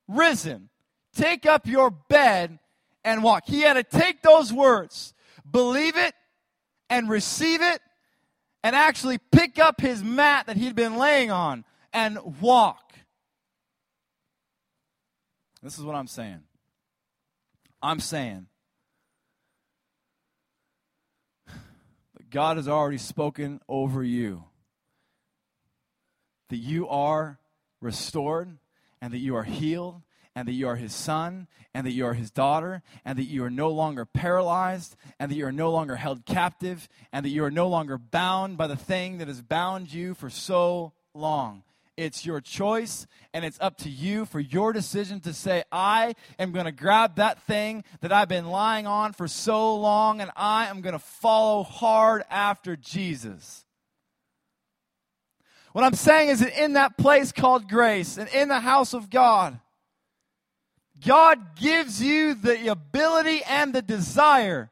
[0.09, 0.71] risen.
[1.15, 2.59] Take up your bed
[3.05, 3.43] and walk.
[3.45, 5.13] He had to take those words,
[5.51, 6.15] believe it,
[6.89, 7.83] and receive it,
[8.63, 12.93] and actually pick up his mat that he'd been laying on and walk.
[15.63, 16.41] This is what I'm saying.
[17.83, 18.47] I'm saying
[21.47, 24.45] that God has already spoken over you
[26.51, 27.39] that you are
[27.81, 28.59] restored
[29.01, 30.03] and that you are healed
[30.35, 33.45] and that you are his son, and that you are his daughter, and that you
[33.45, 37.45] are no longer paralyzed, and that you are no longer held captive, and that you
[37.45, 41.63] are no longer bound by the thing that has bound you for so long.
[41.97, 46.53] It's your choice, and it's up to you for your decision to say, I am
[46.53, 50.69] going to grab that thing that I've been lying on for so long, and I
[50.69, 53.67] am going to follow hard after Jesus.
[55.73, 59.11] What I'm saying is that in that place called grace and in the house of
[59.11, 59.61] God,
[61.07, 64.71] God gives you the ability and the desire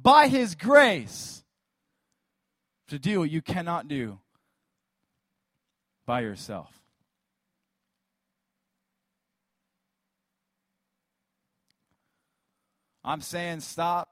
[0.00, 1.44] by His grace
[2.88, 4.18] to do what you cannot do
[6.06, 6.70] by yourself.
[13.04, 14.08] I'm saying stop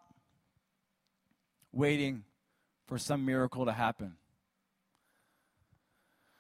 [1.73, 2.25] waiting
[2.87, 4.17] for some miracle to happen.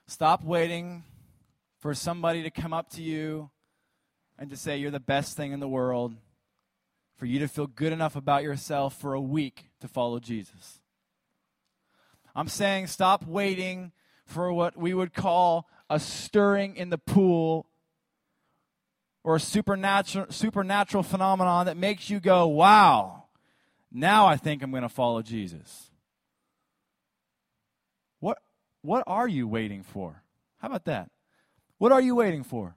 [0.06, 1.04] Stop waiting
[1.80, 3.50] for somebody to come up to you
[4.42, 6.16] and to say you're the best thing in the world,
[7.16, 10.80] for you to feel good enough about yourself for a week to follow Jesus.
[12.34, 13.92] I'm saying stop waiting
[14.26, 17.68] for what we would call a stirring in the pool
[19.22, 23.26] or a supernatural, supernatural phenomenon that makes you go, wow,
[23.92, 25.92] now I think I'm going to follow Jesus.
[28.18, 28.38] What,
[28.80, 30.24] what are you waiting for?
[30.58, 31.12] How about that?
[31.78, 32.74] What are you waiting for?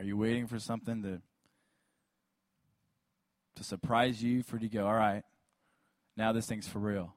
[0.00, 1.20] Are you waiting for something to
[3.56, 5.22] to surprise you for you to go, all right,
[6.16, 7.14] now this thing's for real?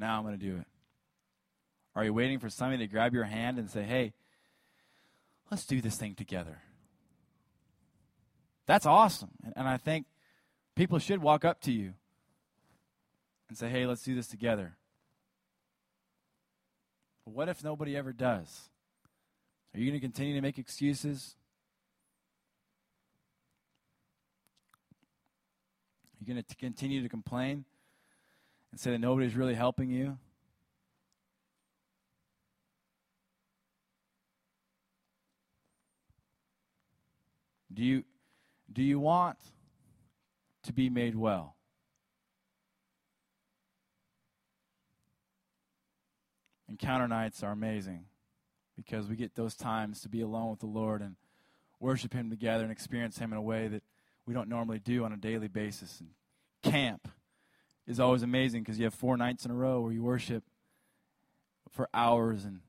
[0.00, 0.66] Now I'm going to do it.
[1.94, 4.14] Are you waiting for somebody to grab your hand and say, hey,
[5.48, 6.58] let's do this thing together?
[8.66, 9.30] That's awesome.
[9.44, 10.06] And, and I think
[10.74, 11.92] people should walk up to you
[13.48, 14.76] and say, hey, let's do this together.
[17.24, 18.71] But what if nobody ever does?
[19.74, 21.34] Are you going to continue to make excuses?
[26.14, 27.64] Are you going to continue to complain
[28.70, 30.18] and say that nobody's really helping you?
[37.72, 38.04] Do you,
[38.70, 39.38] do you want
[40.64, 41.56] to be made well?
[46.68, 48.04] Encounter nights are amazing
[48.76, 51.16] because we get those times to be alone with the Lord and
[51.80, 53.82] worship Him together and experience Him in a way that
[54.26, 56.00] we don't normally do on a daily basis.
[56.00, 56.10] And
[56.62, 57.08] camp
[57.86, 60.44] is always amazing because you have four nights in a row where you worship
[61.70, 62.60] for hours and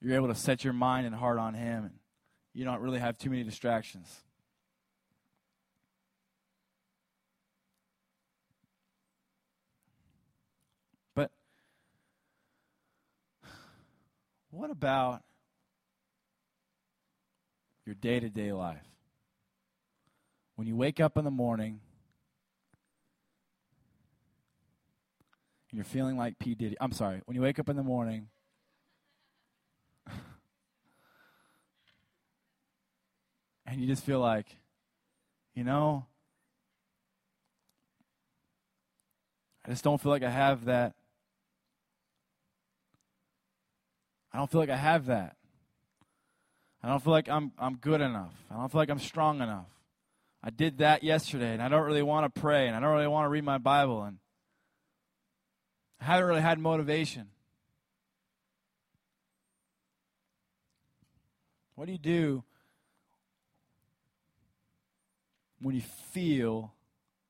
[0.00, 1.84] you're able to set your mind and heart on Him.
[1.84, 1.94] And
[2.52, 4.14] you don't really have too many distractions.
[11.14, 11.30] But
[14.56, 15.22] what about
[17.84, 18.80] your day to day life?
[20.54, 21.80] When you wake up in the morning
[25.70, 26.54] and you're feeling like P.
[26.54, 28.28] Diddy, I'm sorry, when you wake up in the morning
[33.66, 34.56] and you just feel like,
[35.54, 36.06] you know,
[39.66, 40.94] I just don't feel like I have that.
[44.36, 45.34] I don't feel like I have that.
[46.82, 48.34] I don't feel like I'm, I'm good enough.
[48.50, 49.70] I don't feel like I'm strong enough.
[50.44, 53.06] I did that yesterday, and I don't really want to pray, and I don't really
[53.06, 54.18] want to read my Bible, and
[56.02, 57.28] I haven't really had motivation.
[61.74, 62.44] What do you do
[65.62, 65.82] when you
[66.12, 66.74] feel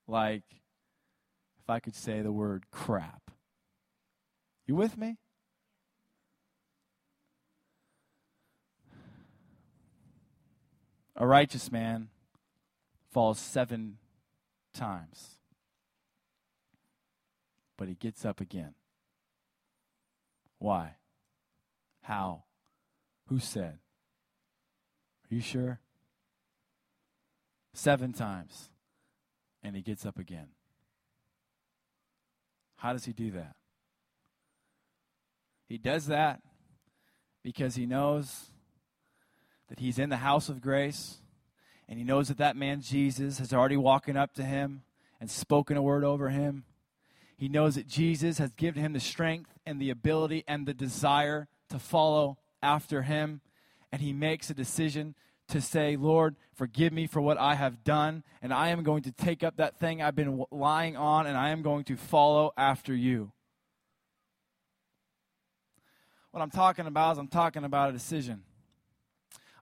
[0.09, 0.43] like,
[1.63, 3.31] if I could say the word crap.
[4.67, 5.19] You with me?
[11.17, 12.09] A righteous man
[13.11, 13.99] falls seven
[14.75, 15.39] times,
[17.77, 18.75] but he gets up again.
[20.59, 20.97] Why?
[22.03, 22.45] How?
[23.29, 23.79] Who said?
[25.31, 25.81] Are you sure?
[27.77, 28.71] seven times,
[29.63, 30.49] and he gets up again.
[32.77, 33.55] How does he do that?
[35.69, 36.41] He does that
[37.43, 38.51] because he knows
[39.69, 41.19] that he's in the house of grace,
[41.89, 44.83] and he knows that that man Jesus has already walked up to him
[45.21, 46.65] and spoken a word over him.
[47.37, 51.49] He knows that Jesus has given him the strength and the ability and the desire
[51.69, 53.41] to follow after him,
[53.93, 55.15] and he makes a decision
[55.49, 59.13] to say, Lord, forgive me for what I have done, and I am going to
[59.13, 62.95] take up that thing I've been lying on, and I am going to follow after
[62.95, 63.33] you.
[66.33, 68.43] What I'm talking about is I'm talking about a decision.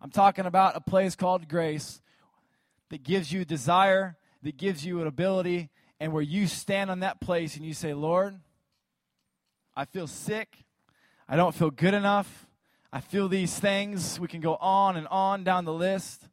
[0.05, 2.03] I'm talking about a place called grace
[2.91, 7.23] that gives you desire, that gives you an ability, and where you stand on that
[7.23, 8.39] place and you say, Lord,
[9.75, 10.59] I feel sick.
[11.27, 12.47] I don't feel good enough.
[12.93, 14.21] I feel these things.
[14.21, 16.29] We can go on and on down the list.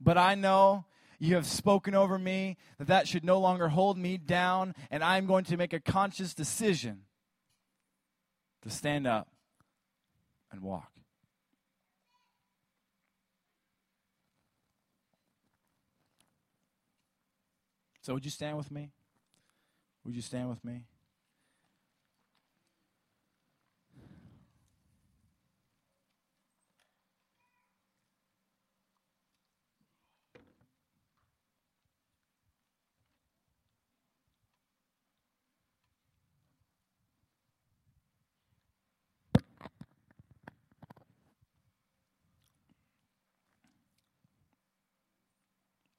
[0.00, 0.86] But I know
[1.18, 5.26] you have spoken over me that that should no longer hold me down, and I'm
[5.26, 7.02] going to make a conscious decision
[8.62, 9.28] to stand up
[10.50, 10.91] and walk.
[18.02, 18.90] So, would you stand with me?
[20.04, 20.86] Would you stand with me?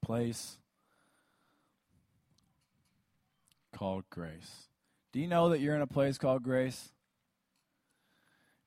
[0.04, 0.58] place
[3.84, 4.68] called grace.
[5.12, 6.88] Do you know that you're in a place called grace?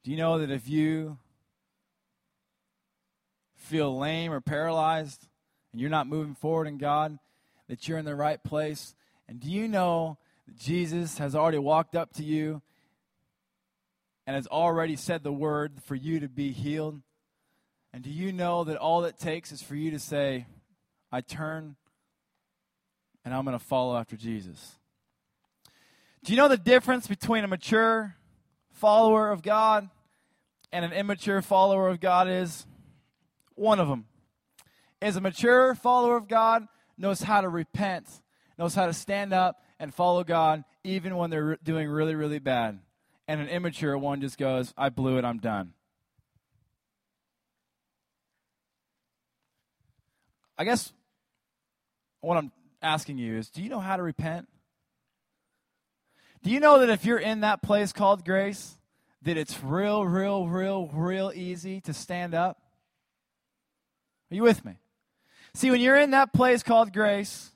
[0.04, 1.18] Do you know that if you
[3.56, 5.28] feel lame or paralyzed
[5.72, 7.18] and you're not moving forward in God,
[7.68, 8.94] that you're in the right place?
[9.28, 12.62] And do you know that Jesus has already walked up to you
[14.28, 17.02] and has already said the word for you to be healed?
[17.92, 20.46] And do you know that all it takes is for you to say,
[21.12, 21.76] I turn
[23.26, 24.77] and I'm going to follow after Jesus.
[26.28, 28.18] Do you know the difference between a mature
[28.74, 29.90] follower of God
[30.74, 32.68] and an immature follower of God is?
[33.56, 34.08] One of them
[35.02, 36.68] is a mature follower of God
[36.98, 38.10] knows how to repent,
[38.60, 42.78] knows how to stand up and follow God even when they're doing really, really bad.
[43.30, 45.76] And an immature one just goes, I blew it, I'm done.
[50.58, 50.92] I guess
[52.20, 52.52] what I'm
[52.82, 54.50] asking you is do you know how to repent?
[56.44, 58.78] Do you know that if you're in that place called grace,
[59.24, 62.62] that it's real, real, real, real easy to stand up?
[64.32, 64.74] Are you with me?
[65.54, 67.52] See, when you're in that place called grace,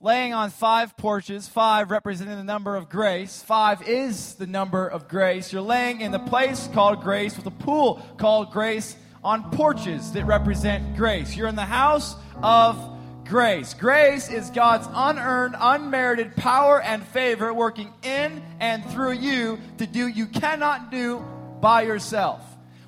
[0.00, 5.08] laying on five porches, five representing the number of grace, five is the number of
[5.08, 5.52] grace.
[5.52, 10.24] You're laying in the place called grace with a pool called grace on porches that
[10.24, 11.36] represent grace.
[11.36, 12.95] You're in the house of
[13.28, 13.74] grace.
[13.74, 20.06] Grace is God's unearned, unmerited power and favor working in and through you to do
[20.06, 21.24] you cannot do
[21.60, 22.40] by yourself.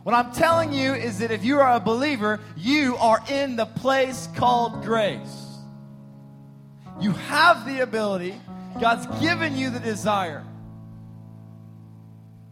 [0.02, 3.66] What I'm telling you is that if you are a believer, you are in the
[3.66, 5.46] place called grace.
[7.00, 8.34] You have the ability,
[8.80, 10.44] God's given you the desire.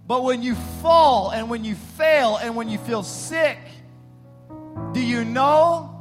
[0.07, 3.59] But when you fall and when you fail and when you feel sick,
[4.93, 5.96] do you know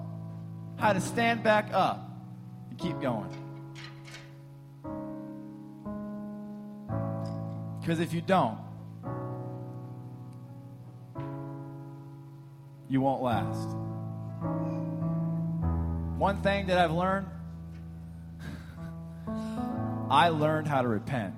[0.86, 2.12] how to stand back up
[2.70, 3.28] and keep going?
[7.82, 8.60] Because if you don't,
[12.88, 13.68] you won't last.
[16.20, 17.30] One thing that I've learned
[20.12, 21.34] I learned how to repent.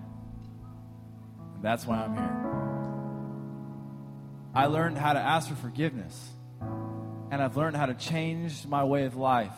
[1.62, 2.34] That's why I'm here.
[4.54, 6.34] I learned how to ask for forgiveness.
[7.30, 9.54] And I've learned how to change my way of life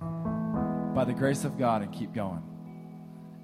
[0.00, 2.42] by the grace of God and keep going.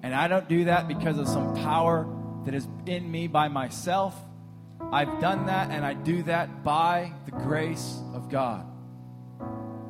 [0.03, 2.07] And I don't do that because of some power
[2.45, 4.15] that is in me by myself.
[4.91, 8.65] I've done that and I do that by the grace of God.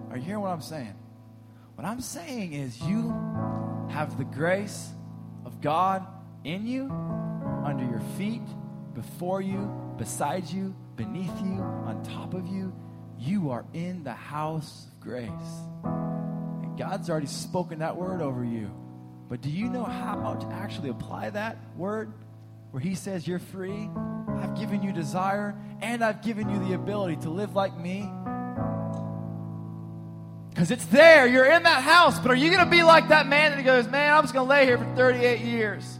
[0.10, 0.96] Are you hearing what I'm saying?
[1.76, 3.10] What I'm saying is you
[3.90, 4.90] have the grace
[5.46, 6.06] of God
[6.44, 6.90] in you,
[7.64, 8.42] under your feet,
[8.94, 12.74] before you, beside you, beneath you, on top of you.
[13.20, 15.30] You are in the house of grace.
[15.84, 18.72] And God's already spoken that word over you.
[19.28, 22.14] But do you know how to actually apply that word
[22.72, 23.90] where He says you're free?
[24.40, 28.10] I've given you desire and I've given you the ability to live like me.
[30.50, 31.28] Because it's there.
[31.28, 32.20] You're in that house.
[32.20, 34.48] But are you going to be like that man that goes, man, I'm just going
[34.48, 36.00] to lay here for 38 years?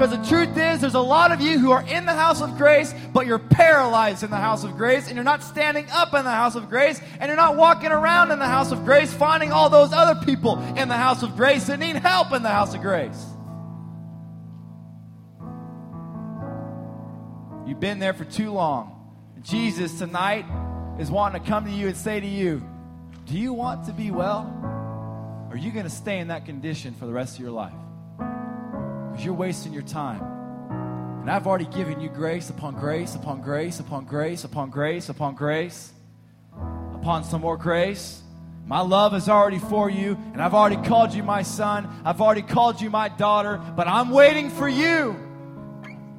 [0.00, 2.56] Because the truth is, there's a lot of you who are in the house of
[2.56, 6.24] grace, but you're paralyzed in the house of grace, and you're not standing up in
[6.24, 9.52] the house of grace, and you're not walking around in the house of grace, finding
[9.52, 12.74] all those other people in the house of grace that need help in the house
[12.74, 13.26] of grace.
[17.68, 18.96] You've been there for too long.
[19.42, 20.46] Jesus tonight
[20.98, 22.66] is wanting to come to you and say to you,
[23.26, 24.46] Do you want to be well?
[25.50, 27.74] Or are you going to stay in that condition for the rest of your life?
[29.24, 30.22] You're wasting your time.
[31.20, 35.34] And I've already given you grace upon grace upon grace upon grace upon grace upon
[35.34, 35.92] grace
[36.94, 38.22] upon some more grace.
[38.66, 41.88] My love is already for you, and I've already called you my son.
[42.04, 45.16] I've already called you my daughter, but I'm waiting for you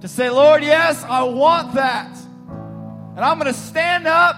[0.01, 2.15] to say, Lord, yes, I want that.
[3.15, 4.35] And I'm going to stand up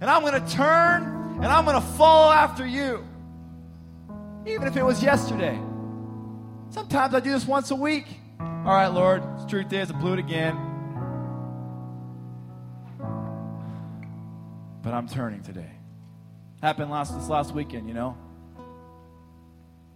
[0.00, 1.02] and I'm going to turn
[1.36, 3.06] and I'm going to follow after you.
[4.46, 5.58] Even if it was yesterday.
[6.70, 8.06] Sometimes I do this once a week.
[8.38, 10.54] All right, Lord, the truth is, I blew it again.
[14.82, 15.70] But I'm turning today.
[16.60, 18.16] Happened last this last weekend, you know.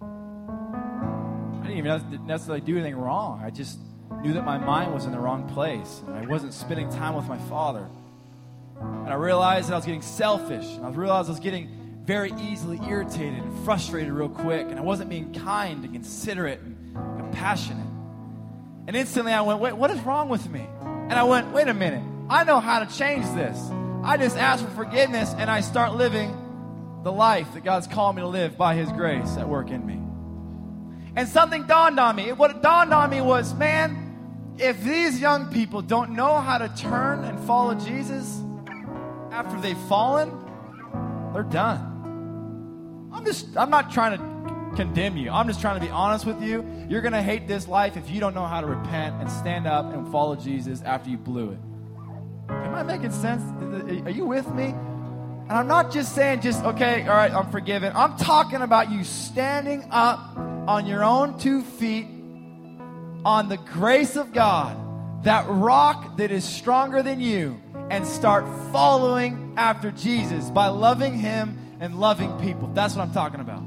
[0.00, 3.42] I didn't even necessarily do anything wrong.
[3.44, 3.78] I just
[4.22, 6.02] knew that my mind was in the wrong place.
[6.06, 7.86] And I wasn't spending time with my father.
[8.80, 10.66] And I realized that I was getting selfish.
[10.66, 14.66] And I realized I was getting very easily irritated and frustrated real quick.
[14.68, 17.86] And I wasn't being kind and considerate and compassionate.
[18.86, 20.66] And instantly I went, wait, what is wrong with me?
[20.82, 22.02] And I went, wait a minute.
[22.28, 23.58] I know how to change this.
[24.02, 26.38] I just ask for forgiveness and I start living
[27.04, 30.00] the life that God's called me to live by His grace at work in me.
[31.14, 32.32] And something dawned on me.
[32.32, 37.24] What dawned on me was, man, if these young people don't know how to turn
[37.24, 38.40] and follow Jesus
[39.30, 40.30] after they've fallen,
[41.32, 41.91] they're done.
[43.12, 45.30] I'm just, I'm not trying to condemn you.
[45.30, 46.66] I'm just trying to be honest with you.
[46.88, 49.66] You're going to hate this life if you don't know how to repent and stand
[49.66, 51.58] up and follow Jesus after you blew it.
[52.48, 53.42] Am I making sense?
[54.06, 54.66] Are you with me?
[54.66, 57.92] And I'm not just saying, just, okay, all right, I'm forgiven.
[57.94, 60.36] I'm talking about you standing up
[60.66, 62.06] on your own two feet
[63.24, 64.76] on the grace of God,
[65.24, 67.60] that rock that is stronger than you,
[67.90, 72.68] and start following after Jesus by loving Him and loving people.
[72.72, 73.61] That's what I'm talking about.